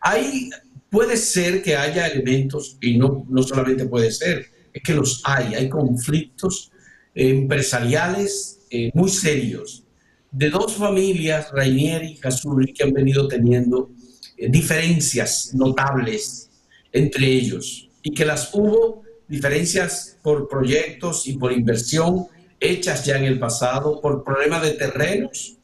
Ahí 0.01 0.51
puede 0.89 1.17
ser 1.17 1.63
que 1.63 1.77
haya 1.77 2.07
elementos, 2.07 2.79
y 2.81 2.97
no, 2.97 3.27
no 3.29 3.43
solamente 3.43 3.87
puede 3.87 4.13
ser, 4.13 4.47
es 4.73 4.83
que 4.83 4.95
los 4.95 5.23
hay, 5.25 5.55
hay 5.55 5.69
conflictos 5.69 6.71
empresariales 7.15 8.56
eh, 8.71 8.91
muy 8.95 9.11
serios 9.11 9.85
de 10.31 10.51
dos 10.51 10.75
familias, 10.75 11.51
Rainier 11.53 12.03
y 12.05 12.17
Jasuri, 12.17 12.73
que 12.73 12.85
han 12.85 12.93
venido 12.93 13.27
teniendo 13.27 13.91
eh, 14.37 14.49
diferencias 14.51 15.55
notables 15.55 16.51
entre 16.93 17.27
ellos 17.27 17.89
y 18.03 18.13
que 18.13 18.25
las 18.25 18.51
hubo 18.53 19.03
diferencias 19.29 20.19
por 20.23 20.49
proyectos 20.49 21.27
y 21.27 21.39
por 21.39 21.53
inversión 21.53 22.27
hechas 22.61 23.05
ya 23.05 23.17
en 23.17 23.25
el 23.25 23.39
pasado, 23.39 24.01
por 24.01 24.25
problemas 24.25 24.63
de 24.63 24.73
terrenos 24.73 25.57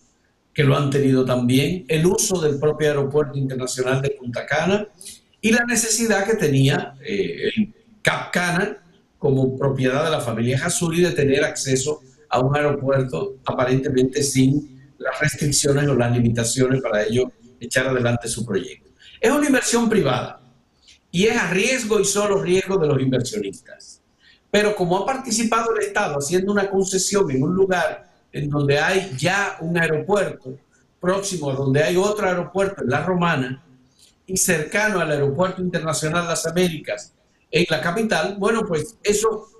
que 0.54 0.64
lo 0.64 0.76
han 0.76 0.90
tenido 0.90 1.24
también, 1.24 1.84
el 1.88 2.06
uso 2.06 2.40
del 2.40 2.58
propio 2.58 2.88
aeropuerto 2.88 3.38
internacional 3.38 4.02
de 4.02 4.10
Punta 4.10 4.44
Cana 4.44 4.86
y 5.40 5.50
la 5.50 5.64
necesidad 5.64 6.26
que 6.26 6.34
tenía 6.34 6.94
eh, 7.04 7.50
el 7.54 7.74
Cap 8.02 8.30
Cana 8.32 8.82
como 9.18 9.56
propiedad 9.56 10.04
de 10.04 10.10
la 10.10 10.20
familia 10.20 10.58
Jasuri 10.58 11.02
de 11.02 11.12
tener 11.12 11.44
acceso 11.44 12.02
a 12.32 12.40
un 12.40 12.56
aeropuerto 12.56 13.36
aparentemente 13.44 14.22
sin 14.22 14.94
las 14.98 15.20
restricciones 15.20 15.86
o 15.86 15.94
las 15.94 16.10
limitaciones 16.12 16.80
para 16.80 17.04
ello 17.04 17.30
echar 17.60 17.86
adelante 17.86 18.26
su 18.26 18.44
proyecto. 18.44 18.90
Es 19.20 19.30
una 19.30 19.46
inversión 19.46 19.88
privada 19.88 20.40
y 21.10 21.26
es 21.26 21.36
a 21.36 21.50
riesgo 21.50 22.00
y 22.00 22.06
solo 22.06 22.42
riesgo 22.42 22.78
de 22.78 22.88
los 22.88 23.00
inversionistas. 23.00 24.00
Pero 24.50 24.74
como 24.74 24.96
ha 24.96 25.06
participado 25.06 25.76
el 25.76 25.84
Estado 25.84 26.16
haciendo 26.16 26.52
una 26.52 26.70
concesión 26.70 27.30
en 27.30 27.42
un 27.42 27.54
lugar 27.54 28.10
en 28.32 28.48
donde 28.48 28.78
hay 28.78 29.12
ya 29.18 29.58
un 29.60 29.76
aeropuerto 29.76 30.58
próximo 30.98 31.50
a 31.50 31.54
donde 31.54 31.82
hay 31.82 31.96
otro 31.96 32.26
aeropuerto 32.26 32.82
en 32.82 32.88
La 32.88 33.04
Romana 33.04 33.62
y 34.26 34.38
cercano 34.38 35.00
al 35.00 35.10
Aeropuerto 35.10 35.60
Internacional 35.60 36.26
las 36.26 36.46
Américas 36.46 37.12
en 37.50 37.66
la 37.68 37.82
capital, 37.82 38.36
bueno, 38.38 38.64
pues 38.66 38.96
eso 39.02 39.51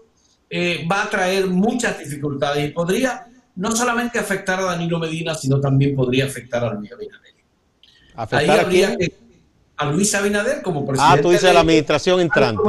eh, 0.54 0.86
va 0.86 1.04
a 1.04 1.08
traer 1.08 1.46
muchas 1.46 1.98
dificultades 1.98 2.68
y 2.68 2.72
podría 2.72 3.26
no 3.56 3.74
solamente 3.74 4.18
afectar 4.18 4.60
a 4.60 4.64
Danilo 4.64 4.98
Medina, 4.98 5.34
sino 5.34 5.58
también 5.58 5.96
podría 5.96 6.26
afectar 6.26 6.62
a 6.62 6.74
Luis 6.74 6.92
Abinader. 6.92 7.32
¿Afectar 8.14 8.60
a 8.60 8.68
quién? 8.68 8.98
a 9.78 9.90
Luis 9.90 10.14
Abinader 10.14 10.60
como 10.60 10.84
presidente. 10.84 11.18
Ah, 11.18 11.22
tú 11.22 11.30
dices 11.30 11.54
la 11.54 11.60
administración 11.60 12.20
entrante. 12.20 12.62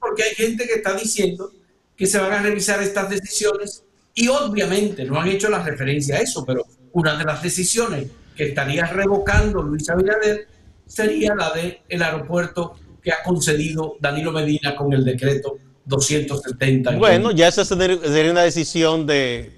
Porque 0.00 0.24
hay 0.24 0.34
gente 0.34 0.66
que 0.66 0.74
está 0.74 0.94
diciendo 0.94 1.52
que 1.96 2.04
se 2.04 2.18
van 2.18 2.32
a 2.32 2.42
revisar 2.42 2.82
estas 2.82 3.08
decisiones 3.08 3.84
y 4.12 4.26
obviamente 4.26 5.04
no 5.04 5.20
han 5.20 5.28
hecho 5.28 5.48
la 5.48 5.62
referencia 5.62 6.16
a 6.16 6.18
eso, 6.18 6.44
pero 6.44 6.64
una 6.94 7.16
de 7.16 7.24
las 7.24 7.40
decisiones 7.44 8.08
que 8.34 8.48
estaría 8.48 8.86
revocando 8.86 9.62
Luis 9.62 9.88
Abinader 9.88 10.48
sería 10.84 11.36
la 11.36 11.52
del 11.52 11.78
el 11.88 12.02
aeropuerto 12.02 12.74
que 13.00 13.12
ha 13.12 13.22
concedido 13.22 13.94
Danilo 14.00 14.32
Medina 14.32 14.74
con 14.74 14.92
el 14.92 15.04
decreto 15.04 15.58
270. 15.88 16.96
Bueno, 16.96 17.32
ya 17.32 17.48
esa 17.48 17.64
sería 17.64 18.30
una 18.30 18.42
decisión 18.42 19.06
de, 19.06 19.52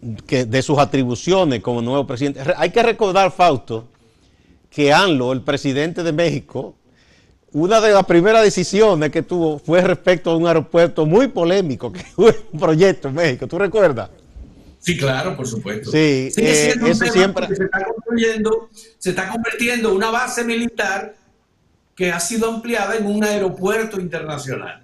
de 0.00 0.62
sus 0.62 0.78
atribuciones 0.78 1.60
como 1.60 1.82
nuevo 1.82 2.06
presidente. 2.06 2.40
Hay 2.56 2.70
que 2.70 2.82
recordar, 2.82 3.32
Fausto, 3.32 3.88
que 4.70 4.92
ANLO, 4.92 5.32
el 5.32 5.42
presidente 5.42 6.02
de 6.02 6.12
México, 6.12 6.76
una 7.52 7.80
de 7.80 7.92
las 7.92 8.06
primeras 8.06 8.42
decisiones 8.42 9.10
que 9.10 9.22
tuvo 9.22 9.58
fue 9.58 9.82
respecto 9.82 10.30
a 10.30 10.36
un 10.36 10.46
aeropuerto 10.46 11.04
muy 11.04 11.28
polémico, 11.28 11.92
que 11.92 12.00
fue 12.16 12.40
un 12.52 12.60
proyecto 12.60 13.08
en 13.08 13.14
México. 13.14 13.46
¿Tú 13.46 13.58
recuerdas? 13.58 14.08
Sí, 14.78 14.96
claro, 14.96 15.36
por 15.36 15.46
supuesto. 15.46 15.90
Sí, 15.90 16.32
eh, 16.36 16.74
eso 16.86 17.06
siempre... 17.06 17.46
Se 17.54 17.64
está 17.64 17.84
construyendo, 17.84 18.68
se 18.98 19.10
está 19.10 19.28
convirtiendo 19.28 19.94
una 19.94 20.10
base 20.10 20.42
militar 20.42 21.14
que 21.94 22.10
ha 22.10 22.18
sido 22.18 22.48
ampliada 22.48 22.96
en 22.96 23.06
un 23.06 23.22
aeropuerto 23.22 24.00
internacional 24.00 24.81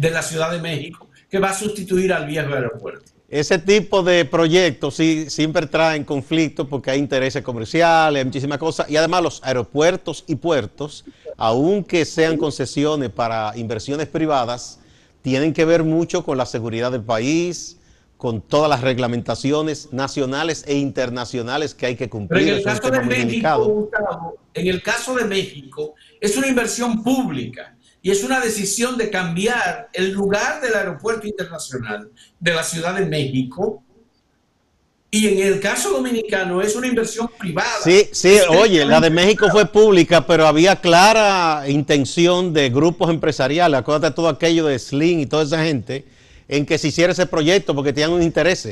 de 0.00 0.10
la 0.10 0.22
Ciudad 0.22 0.50
de 0.50 0.60
México 0.60 1.08
que 1.28 1.38
va 1.38 1.50
a 1.50 1.54
sustituir 1.54 2.12
al 2.12 2.26
viejo 2.26 2.52
aeropuerto. 2.52 3.12
Ese 3.28 3.58
tipo 3.58 4.02
de 4.02 4.24
proyectos 4.24 4.96
sí, 4.96 5.30
siempre 5.30 5.66
traen 5.66 6.02
conflictos 6.02 6.66
porque 6.66 6.90
hay 6.90 6.98
intereses 6.98 7.44
comerciales, 7.44 8.18
hay 8.18 8.24
muchísimas 8.24 8.58
cosas. 8.58 8.90
Y 8.90 8.96
además 8.96 9.22
los 9.22 9.40
aeropuertos 9.44 10.24
y 10.26 10.34
puertos, 10.34 11.04
aunque 11.36 12.04
sean 12.04 12.36
concesiones 12.36 13.10
para 13.10 13.52
inversiones 13.56 14.08
privadas, 14.08 14.80
tienen 15.22 15.52
que 15.52 15.64
ver 15.64 15.84
mucho 15.84 16.24
con 16.24 16.38
la 16.38 16.46
seguridad 16.46 16.90
del 16.90 17.02
país, 17.02 17.78
con 18.16 18.40
todas 18.40 18.68
las 18.68 18.80
reglamentaciones 18.80 19.92
nacionales 19.92 20.64
e 20.66 20.74
internacionales 20.74 21.74
que 21.74 21.86
hay 21.86 21.96
que 21.96 22.08
cumplir. 22.08 22.48
en 22.48 22.54
el 22.56 22.64
caso 22.64 22.90
de 22.90 23.00
México, 23.00 23.90
en 24.54 24.66
el 24.66 24.82
caso 24.82 25.14
de 25.14 25.24
México, 25.24 25.94
es 26.20 26.36
una 26.36 26.48
inversión 26.48 27.04
pública 27.04 27.76
y 28.02 28.10
es 28.10 28.24
una 28.24 28.40
decisión 28.40 28.96
de 28.96 29.10
cambiar 29.10 29.90
el 29.92 30.12
lugar 30.12 30.60
del 30.60 30.74
aeropuerto 30.74 31.26
internacional 31.26 32.10
de 32.38 32.54
la 32.54 32.62
Ciudad 32.62 32.94
de 32.94 33.06
México 33.06 33.82
y 35.12 35.26
en 35.26 35.46
el 35.46 35.60
caso 35.60 35.90
dominicano 35.90 36.62
es 36.62 36.76
una 36.76 36.86
inversión 36.86 37.28
privada. 37.36 37.80
Sí, 37.82 38.08
sí, 38.12 38.38
oye, 38.48 38.84
la 38.84 39.00
de 39.00 39.10
México 39.10 39.48
fue 39.50 39.66
pública, 39.66 40.24
pero 40.24 40.46
había 40.46 40.76
clara 40.76 41.64
intención 41.68 42.52
de 42.52 42.70
grupos 42.70 43.10
empresariales, 43.10 43.80
acuérdate 43.80 44.10
de 44.10 44.14
todo 44.14 44.28
aquello 44.28 44.66
de 44.66 44.78
Slim 44.78 45.18
y 45.18 45.26
toda 45.26 45.42
esa 45.42 45.64
gente, 45.64 46.06
en 46.46 46.64
que 46.64 46.78
se 46.78 46.88
hiciera 46.88 47.12
ese 47.12 47.26
proyecto 47.26 47.74
porque 47.74 47.92
tenían 47.92 48.12
un 48.12 48.22
interés. 48.22 48.68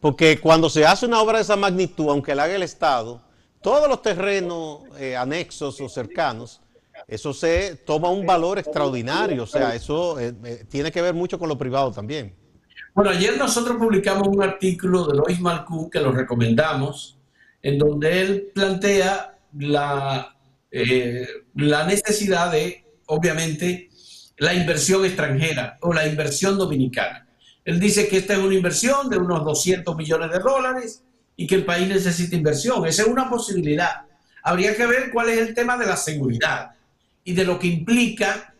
Porque 0.00 0.38
cuando 0.38 0.68
se 0.68 0.84
hace 0.84 1.06
una 1.06 1.20
obra 1.20 1.38
de 1.38 1.44
esa 1.44 1.56
magnitud, 1.56 2.10
aunque 2.10 2.34
la 2.34 2.44
haga 2.44 2.54
el 2.54 2.62
Estado, 2.62 3.22
todos 3.62 3.88
los 3.88 4.02
terrenos 4.02 4.80
eh, 4.98 5.16
anexos 5.16 5.80
o 5.80 5.88
cercanos, 5.88 6.60
eso 7.08 7.32
se 7.32 7.76
toma 7.86 8.10
un 8.10 8.26
valor 8.26 8.58
extraordinario. 8.58 9.44
O 9.44 9.46
sea, 9.46 9.74
eso 9.74 10.20
eh, 10.20 10.34
eh, 10.44 10.64
tiene 10.68 10.92
que 10.92 11.00
ver 11.00 11.14
mucho 11.14 11.38
con 11.38 11.48
lo 11.48 11.56
privado 11.56 11.90
también. 11.90 12.34
Bueno, 12.94 13.10
ayer 13.10 13.38
nosotros 13.38 13.78
publicamos 13.78 14.28
un 14.28 14.42
artículo 14.42 15.06
de 15.06 15.16
Lois 15.16 15.40
Malcú 15.40 15.88
que 15.88 16.00
lo 16.00 16.12
recomendamos, 16.12 17.16
en 17.62 17.78
donde 17.78 18.20
él 18.20 18.50
plantea 18.54 19.38
la, 19.58 20.36
la 21.54 21.86
necesidad 21.86 22.52
de, 22.52 22.84
obviamente, 23.06 23.88
la 24.36 24.52
inversión 24.52 25.04
extranjera 25.06 25.78
o 25.80 25.94
la 25.94 26.06
inversión 26.06 26.58
dominicana. 26.58 27.26
Él 27.64 27.80
dice 27.80 28.08
que 28.08 28.18
esta 28.18 28.34
es 28.34 28.38
una 28.38 28.54
inversión 28.54 29.08
de 29.08 29.16
unos 29.16 29.44
200 29.44 29.96
millones 29.96 30.30
de 30.30 30.38
dólares 30.40 31.02
y 31.36 31.46
que 31.46 31.54
el 31.54 31.64
país 31.64 31.88
necesita 31.88 32.36
inversión. 32.36 32.86
Esa 32.86 33.02
es 33.02 33.08
una 33.08 33.30
posibilidad. 33.30 34.02
Habría 34.42 34.76
que 34.76 34.86
ver 34.86 35.10
cuál 35.10 35.30
es 35.30 35.38
el 35.38 35.54
tema 35.54 35.78
de 35.78 35.86
la 35.86 35.96
seguridad 35.96 36.72
y 37.28 37.34
de 37.34 37.44
lo 37.44 37.58
que 37.58 37.66
implica 37.66 38.54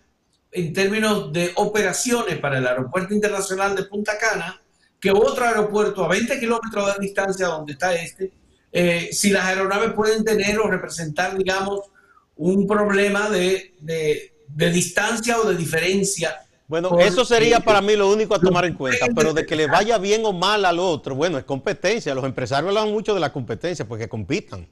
en 0.52 0.74
términos 0.74 1.32
de 1.32 1.52
operaciones 1.54 2.36
para 2.38 2.58
el 2.58 2.66
Aeropuerto 2.66 3.14
Internacional 3.14 3.74
de 3.74 3.84
Punta 3.84 4.18
Cana, 4.18 4.60
que 5.00 5.10
otro 5.10 5.46
aeropuerto 5.46 6.04
a 6.04 6.08
20 6.08 6.38
kilómetros 6.38 6.94
de 6.94 7.00
distancia 7.00 7.46
donde 7.46 7.72
está 7.72 7.94
este, 7.94 8.30
eh, 8.70 9.08
si 9.10 9.30
las 9.30 9.46
aeronaves 9.46 9.94
pueden 9.94 10.22
tener 10.22 10.58
o 10.58 10.68
representar, 10.68 11.38
digamos, 11.38 11.80
un 12.36 12.66
problema 12.66 13.30
de, 13.30 13.72
de 13.80 14.70
distancia 14.70 15.40
o 15.40 15.48
de 15.48 15.56
diferencia 15.56 16.36
bueno, 16.68 16.98
eso 16.98 17.24
sería 17.24 17.60
para 17.60 17.80
mí 17.80 17.96
lo 17.96 18.10
único 18.10 18.34
a 18.34 18.38
tomar 18.38 18.66
en 18.66 18.74
cuenta, 18.74 19.06
pero 19.16 19.32
de 19.32 19.46
que 19.46 19.56
le 19.56 19.66
vaya 19.66 19.96
bien 19.96 20.20
o 20.26 20.34
mal 20.34 20.66
al 20.66 20.78
otro, 20.78 21.14
bueno, 21.14 21.38
es 21.38 21.44
competencia. 21.44 22.14
Los 22.14 22.26
empresarios 22.26 22.68
hablan 22.68 22.92
mucho 22.92 23.14
de 23.14 23.20
la 23.20 23.32
competencia 23.32 23.88
porque 23.88 24.06
compitan. 24.06 24.68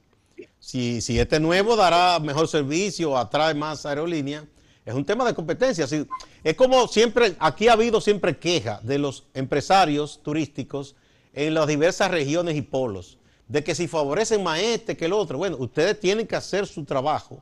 Si, 0.67 1.01
si 1.01 1.21
este 1.21 1.39
nuevo 1.39 1.77
dará 1.77 2.19
mejor 2.19 2.49
servicio, 2.49 3.17
atrae 3.17 3.55
más 3.55 3.87
aerolíneas, 3.87 4.45
es 4.85 4.95
un 4.95 5.05
tema 5.05 5.25
de 5.25 5.33
competencia. 5.33 5.87
es 6.43 6.55
como 6.57 6.89
siempre, 6.89 7.37
aquí 7.39 7.69
ha 7.69 7.75
habido 7.75 8.01
siempre 8.01 8.37
queja 8.37 8.81
de 8.83 8.99
los 8.99 9.27
empresarios 9.35 10.21
turísticos 10.25 10.97
en 11.33 11.55
las 11.55 11.69
diversas 11.69 12.11
regiones 12.11 12.57
y 12.57 12.63
polos, 12.63 13.19
de 13.47 13.63
que 13.63 13.77
si 13.77 13.87
favorecen 13.87 14.43
más 14.43 14.59
este 14.59 14.97
que 14.97 15.05
el 15.05 15.13
otro, 15.13 15.39
bueno, 15.39 15.57
ustedes 15.61 16.01
tienen 16.01 16.27
que 16.27 16.35
hacer 16.35 16.67
su 16.67 16.85
trabajo 16.85 17.41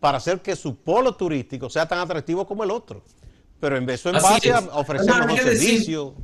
para 0.00 0.16
hacer 0.16 0.40
que 0.40 0.56
su 0.56 0.76
polo 0.76 1.14
turístico 1.14 1.68
sea 1.68 1.86
tan 1.86 1.98
atractivo 1.98 2.46
como 2.46 2.64
el 2.64 2.70
otro 2.70 3.02
pero 3.62 3.76
en 3.76 3.86
vez 3.86 4.04
en 4.06 4.14
base 4.14 4.50
a 4.50 4.58
ofrecer 4.58 5.08
un 5.08 5.36
servicio. 5.36 6.16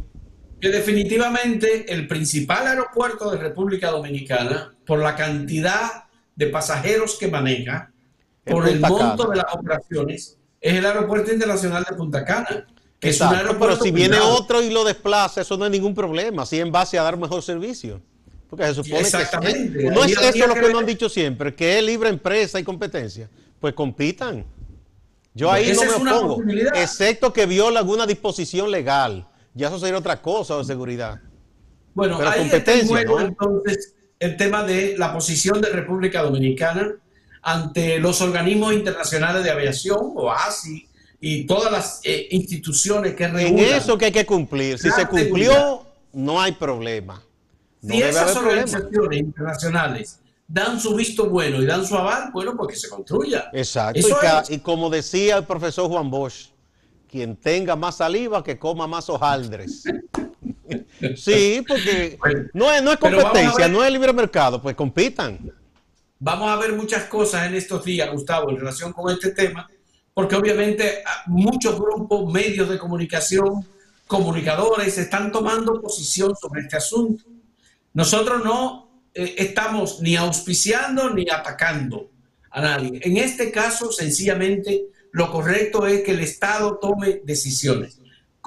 Que 0.60 0.70
definitivamente 0.70 1.86
el 1.92 2.08
principal 2.08 2.66
aeropuerto 2.66 3.30
de 3.30 3.38
República 3.38 3.92
Dominicana, 3.92 4.74
por 4.84 4.98
la 4.98 5.14
cantidad 5.14 6.07
de 6.38 6.46
pasajeros 6.46 7.16
que 7.18 7.26
maneja, 7.26 7.90
por 8.44 8.68
el 8.68 8.78
monto 8.78 9.28
de 9.28 9.36
las 9.38 9.52
operaciones, 9.52 10.38
es 10.60 10.74
el 10.74 10.86
Aeropuerto 10.86 11.32
Internacional 11.32 11.84
de 11.88 11.96
Punta 11.96 12.24
Cana. 12.24 12.64
Que 13.00 13.10
es 13.10 13.20
un 13.20 13.28
aeropuerto 13.28 13.58
pero 13.58 13.82
si 13.82 13.90
viene 13.90 14.18
otro 14.20 14.62
y 14.62 14.70
lo 14.70 14.84
desplaza, 14.84 15.40
eso 15.40 15.56
no 15.56 15.64
es 15.64 15.70
ningún 15.72 15.94
problema, 15.94 16.46
si 16.46 16.60
en 16.60 16.70
base 16.70 16.96
a 16.96 17.02
dar 17.02 17.16
mejor 17.16 17.42
servicio. 17.42 18.00
Porque 18.48 18.66
se 18.66 18.74
supone 18.74 19.00
Exactamente. 19.00 19.78
que 19.78 19.90
no 19.90 20.04
es 20.04 20.12
eso 20.12 20.46
lo 20.46 20.54
que, 20.54 20.60
que 20.60 20.68
nos 20.68 20.80
han 20.80 20.86
dicho 20.86 21.08
siempre, 21.08 21.54
que 21.54 21.78
es 21.78 21.84
libre 21.84 22.08
empresa 22.08 22.60
y 22.60 22.64
competencia. 22.64 23.28
Pues 23.58 23.74
compitan. 23.74 24.46
Yo 25.34 25.50
ahí 25.50 25.72
no 25.72 25.82
me 25.82 26.12
opongo, 26.12 26.42
excepto 26.74 27.32
que 27.32 27.46
viola 27.46 27.80
alguna 27.80 28.06
disposición 28.06 28.70
legal. 28.70 29.28
Ya 29.54 29.68
eso 29.68 29.78
sería 29.80 29.98
otra 29.98 30.22
cosa 30.22 30.56
de 30.56 30.64
seguridad. 30.64 31.20
Bueno, 31.94 32.18
ahí 32.20 32.40
competencia, 32.40 33.00
entonces 33.00 33.94
el 34.18 34.36
tema 34.36 34.64
de 34.64 34.96
la 34.98 35.12
posición 35.12 35.60
de 35.60 35.68
República 35.70 36.22
Dominicana 36.22 36.94
ante 37.42 37.98
los 37.98 38.20
organismos 38.20 38.74
internacionales 38.74 39.44
de 39.44 39.50
aviación, 39.50 40.12
o 40.14 40.30
ASI, 40.30 40.88
y 41.20 41.46
todas 41.46 41.72
las 41.72 42.00
eh, 42.04 42.28
instituciones 42.30 43.14
que 43.14 43.28
regulan. 43.28 43.64
En 43.64 43.74
eso 43.74 43.96
que 43.96 44.06
hay 44.06 44.12
que 44.12 44.26
cumplir. 44.26 44.78
Si 44.78 44.90
se 44.90 45.06
cumplió, 45.06 45.86
no 46.12 46.40
hay 46.40 46.52
problema. 46.52 47.22
No 47.80 47.94
si 47.94 48.02
esas 48.02 48.36
organizaciones 48.36 49.20
internacionales 49.20 50.18
dan 50.46 50.80
su 50.80 50.94
visto 50.94 51.28
bueno 51.28 51.62
y 51.62 51.66
dan 51.66 51.86
su 51.86 51.96
aval, 51.96 52.30
bueno, 52.32 52.56
porque 52.56 52.74
se 52.74 52.88
construya. 52.88 53.50
Exacto. 53.52 54.00
Y, 54.48 54.58
como 54.58 54.90
decía 54.90 55.36
el 55.36 55.44
profesor 55.44 55.88
Juan 55.88 56.10
Bosch, 56.10 56.50
quien 57.08 57.36
tenga 57.36 57.76
más 57.76 57.98
saliva, 57.98 58.42
que 58.42 58.58
coma 58.58 58.86
más 58.86 59.08
hojaldres. 59.08 59.84
sí, 61.16 61.64
porque 61.66 62.18
no 62.52 62.70
es, 62.72 62.82
no 62.82 62.92
es 62.92 62.98
competencia, 62.98 63.68
no 63.68 63.84
es 63.84 63.92
libre 63.92 64.12
mercado, 64.12 64.60
pues 64.60 64.74
compitan. 64.74 65.38
Vamos 66.20 66.50
a 66.50 66.56
ver 66.56 66.72
muchas 66.72 67.04
cosas 67.04 67.46
en 67.46 67.54
estos 67.54 67.84
días, 67.84 68.10
Gustavo, 68.10 68.50
en 68.50 68.56
relación 68.56 68.92
con 68.92 69.12
este 69.12 69.30
tema, 69.30 69.70
porque 70.12 70.34
obviamente 70.34 71.02
ah, 71.06 71.22
muchos 71.26 71.78
grupos, 71.78 72.32
medios 72.32 72.68
de 72.68 72.78
comunicación, 72.78 73.64
comunicadores, 74.06 74.98
están 74.98 75.30
tomando 75.30 75.80
posición 75.80 76.34
sobre 76.34 76.62
este 76.62 76.76
asunto. 76.76 77.24
Nosotros 77.92 78.42
no 78.42 78.88
eh, 79.14 79.34
estamos 79.38 80.00
ni 80.00 80.16
auspiciando 80.16 81.10
ni 81.10 81.26
atacando 81.30 82.10
a 82.50 82.60
nadie. 82.60 83.00
En 83.02 83.16
este 83.16 83.52
caso, 83.52 83.92
sencillamente, 83.92 84.86
lo 85.12 85.30
correcto 85.30 85.86
es 85.86 86.02
que 86.02 86.12
el 86.12 86.20
Estado 86.20 86.78
tome 86.78 87.20
decisiones. 87.24 87.97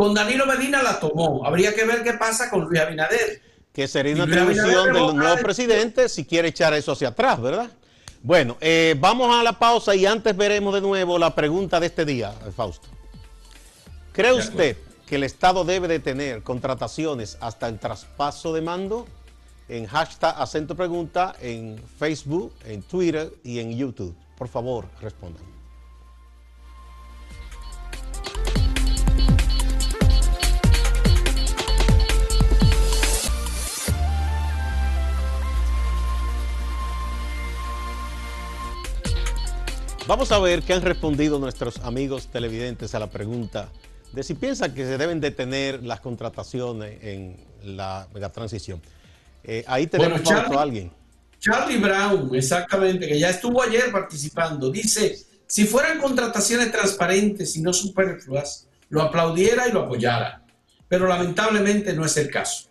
Con 0.02 0.16
Danilo 0.16 0.48
Medina 0.48 0.82
la 0.82 1.00
tomó. 1.00 1.46
Habría 1.46 1.76
que 1.76 1.86
ver 1.86 2.02
qué 2.02 2.14
pasa 2.14 2.50
con 2.50 2.62
Luis 2.62 2.82
Abinader. 2.82 3.40
Que 3.72 3.88
sería 3.88 4.16
una 4.16 4.24
atribución 4.24 4.92
del 4.92 5.16
nuevo 5.16 5.38
presidente 5.44 6.10
si 6.10 6.26
quiere 6.26 6.48
echar 6.48 6.74
eso 6.74 6.94
hacia 6.94 7.10
atrás, 7.10 7.40
¿verdad? 7.40 7.70
Bueno, 8.24 8.58
eh, 8.62 8.96
vamos 8.98 9.32
a 9.32 9.44
la 9.44 9.60
pausa 9.60 9.94
y 9.94 10.08
antes 10.08 10.36
veremos 10.36 10.74
de 10.74 10.82
nuevo 10.82 11.20
la 11.20 11.36
pregunta 11.36 11.80
de 11.80 11.86
este 11.86 12.04
día, 12.04 12.34
Fausto. 12.58 12.88
¿Cree 14.12 14.34
usted 14.34 14.76
que 15.06 15.18
el 15.18 15.24
Estado 15.24 15.64
debe 15.66 15.88
de 15.88 16.00
tener 16.00 16.42
contrataciones 16.42 17.38
hasta 17.40 17.68
el 17.68 17.78
traspaso 17.78 18.54
de 18.54 18.62
mando? 18.62 19.06
en 19.70 19.86
hashtag 19.86 20.34
acento 20.36 20.76
pregunta 20.76 21.36
en 21.40 21.80
Facebook, 22.00 22.52
en 22.66 22.82
Twitter 22.82 23.32
y 23.44 23.60
en 23.60 23.78
YouTube. 23.78 24.16
Por 24.36 24.48
favor, 24.48 24.88
respondan. 25.00 25.61
Vamos 40.12 40.30
a 40.34 40.40
ver 40.40 40.62
qué 40.62 40.74
han 40.74 40.82
respondido 40.82 41.40
nuestros 41.40 41.80
amigos 41.86 42.28
televidentes 42.28 42.94
a 42.94 43.00
la 43.00 43.10
pregunta 43.10 43.70
de 44.12 44.24
si 44.24 44.34
piensan 44.34 44.74
que 44.74 44.84
se 44.84 44.98
deben 44.98 45.22
detener 45.22 45.82
las 45.84 46.02
contrataciones 46.02 47.02
en 47.02 47.38
la, 47.64 48.10
la 48.14 48.30
transición. 48.30 48.82
Eh, 49.42 49.64
ahí 49.68 49.88
tenemos 49.88 50.30
a 50.30 50.62
alguien. 50.62 50.92
Charlie 51.40 51.78
Brown, 51.78 52.36
exactamente, 52.36 53.08
que 53.08 53.18
ya 53.18 53.30
estuvo 53.30 53.64
ayer 53.64 53.90
participando, 53.90 54.70
dice, 54.70 55.18
si 55.48 55.64
fueran 55.64 55.98
contrataciones 55.98 56.74
transparentes 56.74 57.56
y 57.56 57.62
no 57.62 57.72
superfluas, 57.72 58.68
lo 58.90 59.04
aplaudiera 59.04 59.70
y 59.70 59.72
lo 59.72 59.84
apoyara, 59.84 60.44
pero 60.90 61.08
lamentablemente 61.08 61.94
no 61.94 62.04
es 62.04 62.18
el 62.18 62.30
caso. 62.30 62.68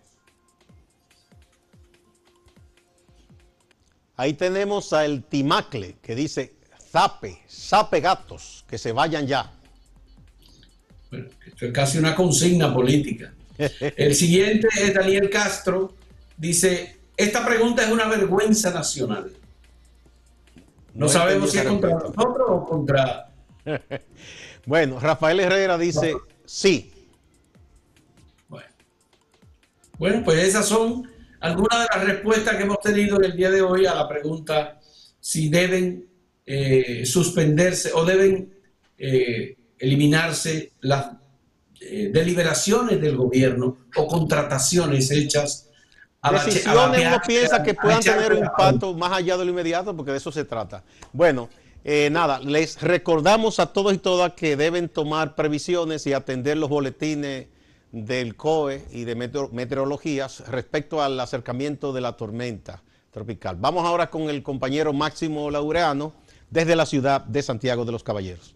Ahí 4.18 4.34
tenemos 4.34 4.92
a 4.92 5.06
el 5.06 5.24
Timacle 5.24 5.96
que 6.02 6.14
dice, 6.14 6.59
zape, 6.90 7.42
zape 7.48 8.00
gatos, 8.00 8.64
que 8.68 8.78
se 8.78 8.92
vayan 8.92 9.26
ya. 9.26 9.50
Bueno, 11.10 11.28
esto 11.46 11.66
es 11.66 11.72
casi 11.72 11.98
una 11.98 12.14
consigna 12.14 12.72
política. 12.72 13.32
El 13.96 14.14
siguiente 14.14 14.68
es 14.80 14.94
Daniel 14.94 15.28
Castro, 15.28 15.94
Dice, 16.40 16.96
esta 17.18 17.44
pregunta 17.44 17.82
es 17.82 17.90
una 17.90 18.08
vergüenza 18.08 18.70
nacional. 18.70 19.30
No, 20.94 21.06
sabemos 21.06 21.50
si 21.50 21.58
es 21.58 21.64
contra 21.64 21.90
nosotros 21.90 22.46
o 22.48 22.64
contra... 22.64 23.30
bueno, 24.66 24.98
Rafael 24.98 25.38
Herrera 25.38 25.76
dice, 25.76 26.16
sí. 26.46 26.90
Bueno. 29.98 30.22
pues 30.24 30.38
esas 30.38 30.66
son 30.66 31.10
algunas 31.40 31.80
de 31.80 31.86
las 31.94 32.04
respuestas 32.06 32.56
que 32.56 32.62
hemos 32.62 32.80
tenido 32.80 33.18
en 33.18 33.24
el 33.24 33.36
día 33.36 33.50
de 33.50 33.60
hoy 33.60 33.84
a 33.84 33.94
la 33.94 34.08
pregunta 34.08 34.80
si 35.20 35.50
deben 35.50 36.08
eh, 36.52 37.06
suspenderse 37.06 37.92
o 37.94 38.04
deben 38.04 38.52
eh, 38.98 39.56
eliminarse 39.78 40.72
las 40.80 41.12
eh, 41.80 42.10
deliberaciones 42.12 43.00
del 43.00 43.16
gobierno 43.16 43.86
o 43.94 44.06
contrataciones 44.08 45.12
hechas 45.12 45.70
decisiones 46.32 47.06
uno 47.06 47.20
piensa 47.24 47.62
que 47.62 47.72
puedan 47.72 48.00
tener 48.00 48.32
un 48.32 48.44
impacto 48.44 48.92
más 48.94 49.12
allá 49.12 49.36
de 49.38 49.44
lo 49.44 49.50
inmediato, 49.52 49.96
porque 49.96 50.10
de 50.10 50.18
eso 50.18 50.32
se 50.32 50.44
trata. 50.44 50.82
Bueno, 51.12 51.48
eh, 51.84 52.10
nada, 52.10 52.40
les 52.40 52.82
recordamos 52.82 53.60
a 53.60 53.72
todos 53.72 53.94
y 53.94 53.98
todas 53.98 54.34
que 54.34 54.56
deben 54.56 54.88
tomar 54.88 55.36
previsiones 55.36 56.06
y 56.06 56.12
atender 56.12 56.58
los 56.58 56.68
boletines 56.68 57.46
del 57.92 58.34
COE 58.36 58.84
y 58.90 59.04
de 59.04 59.14
meteorologías 59.14 60.40
respecto 60.48 61.00
al 61.00 61.18
acercamiento 61.18 61.92
de 61.92 62.00
la 62.00 62.16
tormenta 62.16 62.82
tropical. 63.10 63.56
Vamos 63.58 63.86
ahora 63.86 64.10
con 64.10 64.28
el 64.28 64.42
compañero 64.42 64.92
Máximo 64.92 65.50
Laureano 65.50 66.12
desde 66.50 66.76
la 66.76 66.86
ciudad 66.86 67.24
de 67.24 67.42
Santiago 67.42 67.84
de 67.84 67.92
los 67.92 68.02
Caballeros. 68.02 68.54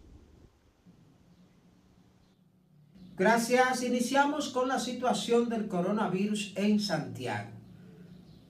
Gracias. 3.16 3.83
Iniciamos 3.85 4.48
con 4.48 4.68
la 4.68 4.80
situación 4.80 5.48
del 5.48 5.68
coronavirus 5.68 6.52
en 6.57 6.80
Santiago. 6.80 7.50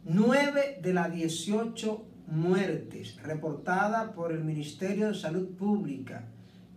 Nueve 0.04 0.78
de 0.82 0.94
las 0.94 1.12
18 1.12 2.04
muertes 2.28 3.16
reportadas 3.22 4.12
por 4.12 4.32
el 4.32 4.42
Ministerio 4.42 5.08
de 5.08 5.14
Salud 5.14 5.48
Pública 5.56 6.24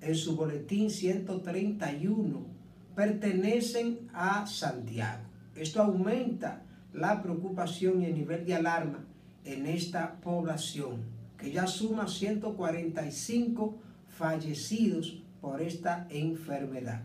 en 0.02 0.16
su 0.16 0.36
boletín 0.36 0.90
131 0.90 2.46
pertenecen 2.96 4.10
a 4.14 4.46
Santiago. 4.48 5.24
Esto 5.56 5.82
aumenta 5.82 6.64
la 6.94 7.22
preocupación 7.22 8.02
y 8.02 8.06
el 8.06 8.16
nivel 8.16 8.46
de 8.46 8.56
alarma 8.56 9.06
en 9.46 9.66
esta 9.66 10.20
población, 10.20 11.04
que 11.38 11.52
ya 11.52 11.68
suma 11.68 12.08
145 12.08 13.78
fallecidos 14.10 15.22
por 15.42 15.62
esta 15.62 16.08
enfermedad. 16.10 17.04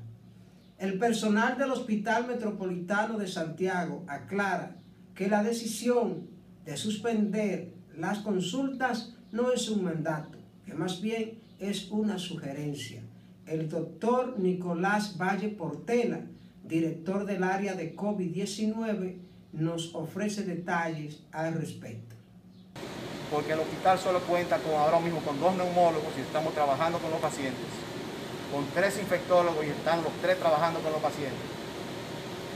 El 0.79 0.99
personal 0.99 1.59
del 1.59 1.71
Hospital 1.71 2.27
Metropolitano 2.27 3.19
de 3.19 3.29
Santiago 3.29 4.05
aclara 4.09 4.77
que 5.15 5.29
la 5.29 5.43
decisión 5.43 6.27
de 6.65 6.77
suspender 6.77 7.73
las 7.97 8.21
consultas 8.21 9.15
no 9.31 9.53
es 9.53 9.69
un 9.69 9.85
mandato, 9.85 10.39
que 10.65 10.75
más 10.75 11.01
bien 11.01 11.39
es 11.59 11.91
una 11.91 12.19
sugerencia. 12.19 13.03
El 13.47 13.69
doctor 13.69 14.39
Nicolás 14.39 15.17
Valle 15.19 15.49
Portela, 15.49 16.23
director 16.65 17.27
del 17.27 17.43
área 17.43 17.75
de 17.75 17.95
COVID-19, 17.95 19.17
nos 19.53 19.95
ofrece 19.95 20.45
detalles 20.45 21.23
al 21.33 21.55
respecto. 21.55 22.12
Porque 23.31 23.53
el 23.53 23.61
hospital 23.61 23.99
solo 23.99 24.21
cuenta 24.21 24.59
con 24.59 24.75
ahora 24.75 25.01
mismo 25.01 25.21
con 25.21 25.41
dos 25.41 25.55
neumólogos 25.55 26.13
y 26.19 26.21
estamos 26.21 26.53
trabajando 26.55 26.99
con 26.99 27.11
los 27.11 27.21
pacientes, 27.21 27.65
con 28.53 28.67
tres 28.75 28.99
infectólogos 28.99 29.65
y 29.65 29.71
están 29.71 30.03
los 30.03 30.13
tres 30.21 30.39
trabajando 30.39 30.81
con 30.81 30.93
los 30.93 31.01
pacientes, 31.01 31.41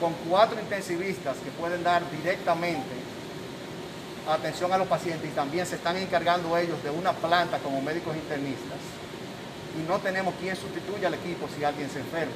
con 0.00 0.12
cuatro 0.28 0.60
intensivistas 0.60 1.36
que 1.38 1.50
pueden 1.52 1.82
dar 1.82 2.02
directamente 2.10 3.16
atención 4.28 4.72
a 4.72 4.78
los 4.78 4.88
pacientes 4.88 5.30
y 5.30 5.34
también 5.34 5.66
se 5.66 5.76
están 5.76 5.96
encargando 5.96 6.56
ellos 6.58 6.82
de 6.82 6.90
una 6.90 7.12
planta 7.12 7.58
como 7.58 7.80
médicos 7.80 8.16
internistas. 8.16 8.78
Y 9.78 9.88
no 9.88 9.98
tenemos 9.98 10.34
quien 10.40 10.56
sustituya 10.56 11.08
al 11.08 11.14
equipo 11.14 11.48
si 11.56 11.64
alguien 11.64 11.88
se 11.90 12.00
enferma. 12.00 12.32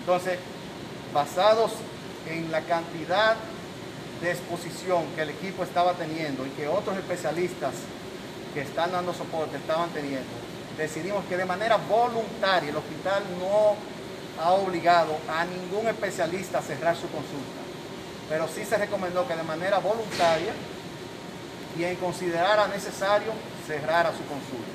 Entonces, 0.00 0.38
basados 1.12 1.72
en 2.28 2.50
la 2.50 2.60
cantidad 2.62 3.36
de 4.24 4.32
exposición 4.32 5.04
que 5.14 5.22
el 5.22 5.30
equipo 5.30 5.62
estaba 5.62 5.92
teniendo 5.92 6.44
y 6.46 6.50
que 6.50 6.66
otros 6.66 6.96
especialistas 6.96 7.74
que 8.52 8.62
están 8.62 8.90
dando 8.90 9.14
soporte 9.14 9.56
estaban 9.56 9.90
teniendo, 9.90 10.30
decidimos 10.76 11.24
que 11.26 11.36
de 11.36 11.44
manera 11.44 11.76
voluntaria 11.76 12.70
el 12.70 12.76
hospital 12.76 13.22
no 13.38 13.76
ha 14.42 14.50
obligado 14.52 15.16
a 15.28 15.44
ningún 15.44 15.86
especialista 15.86 16.58
a 16.58 16.62
cerrar 16.62 16.96
su 16.96 17.08
consulta 17.08 17.64
pero 18.28 18.48
sí 18.48 18.64
se 18.64 18.76
recomendó 18.76 19.26
que 19.26 19.36
de 19.36 19.42
manera 19.42 19.78
voluntaria 19.78 20.52
y 21.78 21.84
en 21.84 21.96
considerara 21.96 22.68
necesario 22.68 23.32
cerrara 23.66 24.10
su 24.12 24.24
consulta. 24.24 24.70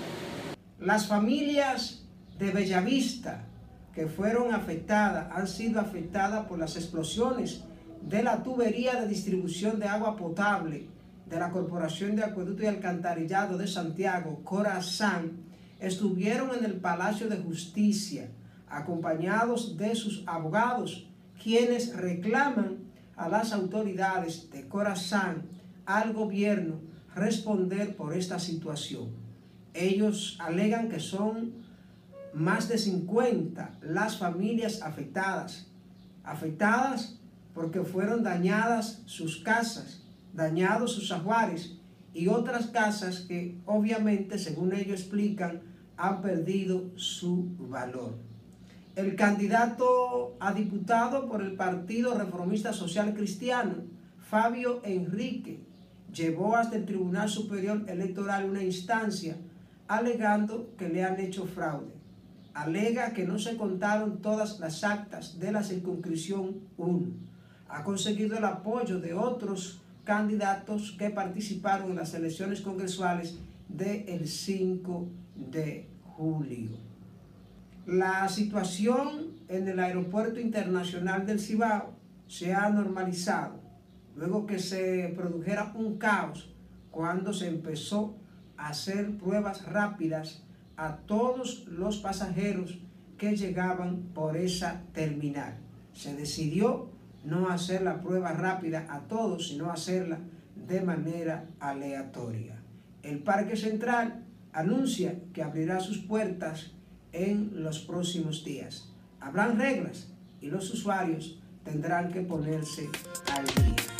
Las 0.79 1.07
familias 1.07 2.03
de 2.37 2.51
Bellavista 2.51 3.45
que 3.93 4.07
fueron 4.07 4.53
afectadas 4.53 5.27
han 5.35 5.47
sido 5.47 5.79
afectadas 5.79 6.45
por 6.45 6.59
las 6.59 6.75
explosiones 6.75 7.61
de 8.01 8.23
la 8.23 8.43
tubería 8.43 8.99
de 8.99 9.07
distribución 9.07 9.79
de 9.79 9.87
agua 9.87 10.15
potable 10.15 10.87
de 11.29 11.39
la 11.39 11.51
Corporación 11.51 12.15
de 12.15 12.23
Acueducto 12.23 12.63
y 12.63 12.67
Alcantarillado 12.67 13.57
de 13.57 13.67
Santiago, 13.67 14.41
Corazán, 14.43 15.37
estuvieron 15.79 16.57
en 16.57 16.65
el 16.65 16.77
Palacio 16.77 17.29
de 17.29 17.37
Justicia 17.37 18.29
acompañados 18.67 19.77
de 19.77 19.95
sus 19.95 20.23
abogados, 20.27 21.07
quienes 21.41 21.95
reclaman 21.95 22.79
a 23.15 23.29
las 23.29 23.53
autoridades 23.53 24.49
de 24.49 24.67
Corazán, 24.67 25.43
al 25.85 26.13
gobierno, 26.13 26.81
responder 27.15 27.95
por 27.95 28.13
esta 28.13 28.39
situación. 28.39 29.09
Ellos 29.73 30.37
alegan 30.39 30.89
que 30.89 30.99
son 30.99 31.53
más 32.33 32.69
de 32.69 32.77
50 32.77 33.77
las 33.81 34.17
familias 34.17 34.81
afectadas, 34.81 35.67
afectadas 36.23 37.18
porque 37.53 37.81
fueron 37.81 38.23
dañadas 38.23 39.01
sus 39.05 39.37
casas, 39.37 40.03
dañados 40.33 40.93
sus 40.93 41.11
ajuares 41.11 41.77
y 42.13 42.27
otras 42.27 42.67
casas 42.67 43.21
que 43.21 43.57
obviamente, 43.65 44.37
según 44.37 44.73
ellos 44.73 45.01
explican, 45.01 45.61
han 45.97 46.21
perdido 46.21 46.91
su 46.95 47.49
valor. 47.59 48.15
El 48.95 49.15
candidato 49.15 50.35
a 50.39 50.53
diputado 50.53 51.27
por 51.27 51.41
el 51.41 51.53
Partido 51.53 52.17
Reformista 52.17 52.73
Social 52.73 53.13
Cristiano, 53.13 53.75
Fabio 54.29 54.81
Enrique, 54.83 55.59
llevó 56.13 56.55
hasta 56.55 56.77
el 56.77 56.85
Tribunal 56.85 57.29
Superior 57.29 57.83
Electoral 57.87 58.49
una 58.49 58.63
instancia 58.63 59.37
alegando 59.87 60.73
que 60.77 60.89
le 60.89 61.03
han 61.03 61.19
hecho 61.19 61.45
fraude. 61.45 61.93
Alega 62.53 63.13
que 63.13 63.25
no 63.25 63.39
se 63.39 63.57
contaron 63.57 64.21
todas 64.21 64.59
las 64.59 64.83
actas 64.83 65.39
de 65.39 65.51
la 65.51 65.63
circunscripción 65.63 66.57
1. 66.77 67.28
Ha 67.69 67.83
conseguido 67.83 68.37
el 68.37 68.45
apoyo 68.45 68.99
de 68.99 69.13
otros 69.13 69.81
candidatos 70.03 70.95
que 70.97 71.09
participaron 71.11 71.91
en 71.91 71.97
las 71.97 72.13
elecciones 72.13 72.61
congresuales 72.61 73.37
del 73.67 74.27
5 74.27 75.07
de 75.35 75.87
julio. 76.03 76.71
La 77.85 78.27
situación 78.27 79.27
en 79.47 79.67
el 79.67 79.79
Aeropuerto 79.79 80.39
Internacional 80.39 81.25
del 81.25 81.39
Cibao 81.39 81.93
se 82.27 82.53
ha 82.53 82.69
normalizado 82.69 83.59
luego 84.15 84.45
que 84.45 84.59
se 84.59 85.13
produjera 85.15 85.71
un 85.75 85.97
caos 85.97 86.49
cuando 86.91 87.33
se 87.33 87.47
empezó 87.47 88.15
a 88.57 88.69
hacer 88.69 89.17
pruebas 89.17 89.65
rápidas 89.65 90.43
a 90.75 90.97
todos 90.97 91.65
los 91.67 91.97
pasajeros 91.97 92.79
que 93.17 93.35
llegaban 93.35 94.09
por 94.13 94.37
esa 94.37 94.81
terminal. 94.93 95.57
Se 95.93 96.15
decidió 96.15 96.89
no 97.23 97.49
hacer 97.49 97.81
la 97.81 98.01
prueba 98.01 98.33
rápida 98.33 98.87
a 98.89 99.01
todos, 99.01 99.49
sino 99.49 99.71
hacerla 99.71 100.19
de 100.55 100.81
manera 100.81 101.45
aleatoria. 101.59 102.57
El 103.03 103.19
Parque 103.19 103.55
Central 103.55 104.23
anuncia 104.53 105.15
que 105.33 105.43
abrirá 105.43 105.79
sus 105.79 105.99
puertas 105.99 106.71
en 107.11 107.63
los 107.63 107.79
próximos 107.79 108.43
días. 108.43 108.89
Habrán 109.19 109.59
reglas 109.59 110.11
y 110.41 110.47
los 110.47 110.69
usuarios 110.71 111.39
tendrán 111.63 112.11
que 112.11 112.21
ponerse 112.21 112.89
al 113.33 113.45
día. 113.45 113.98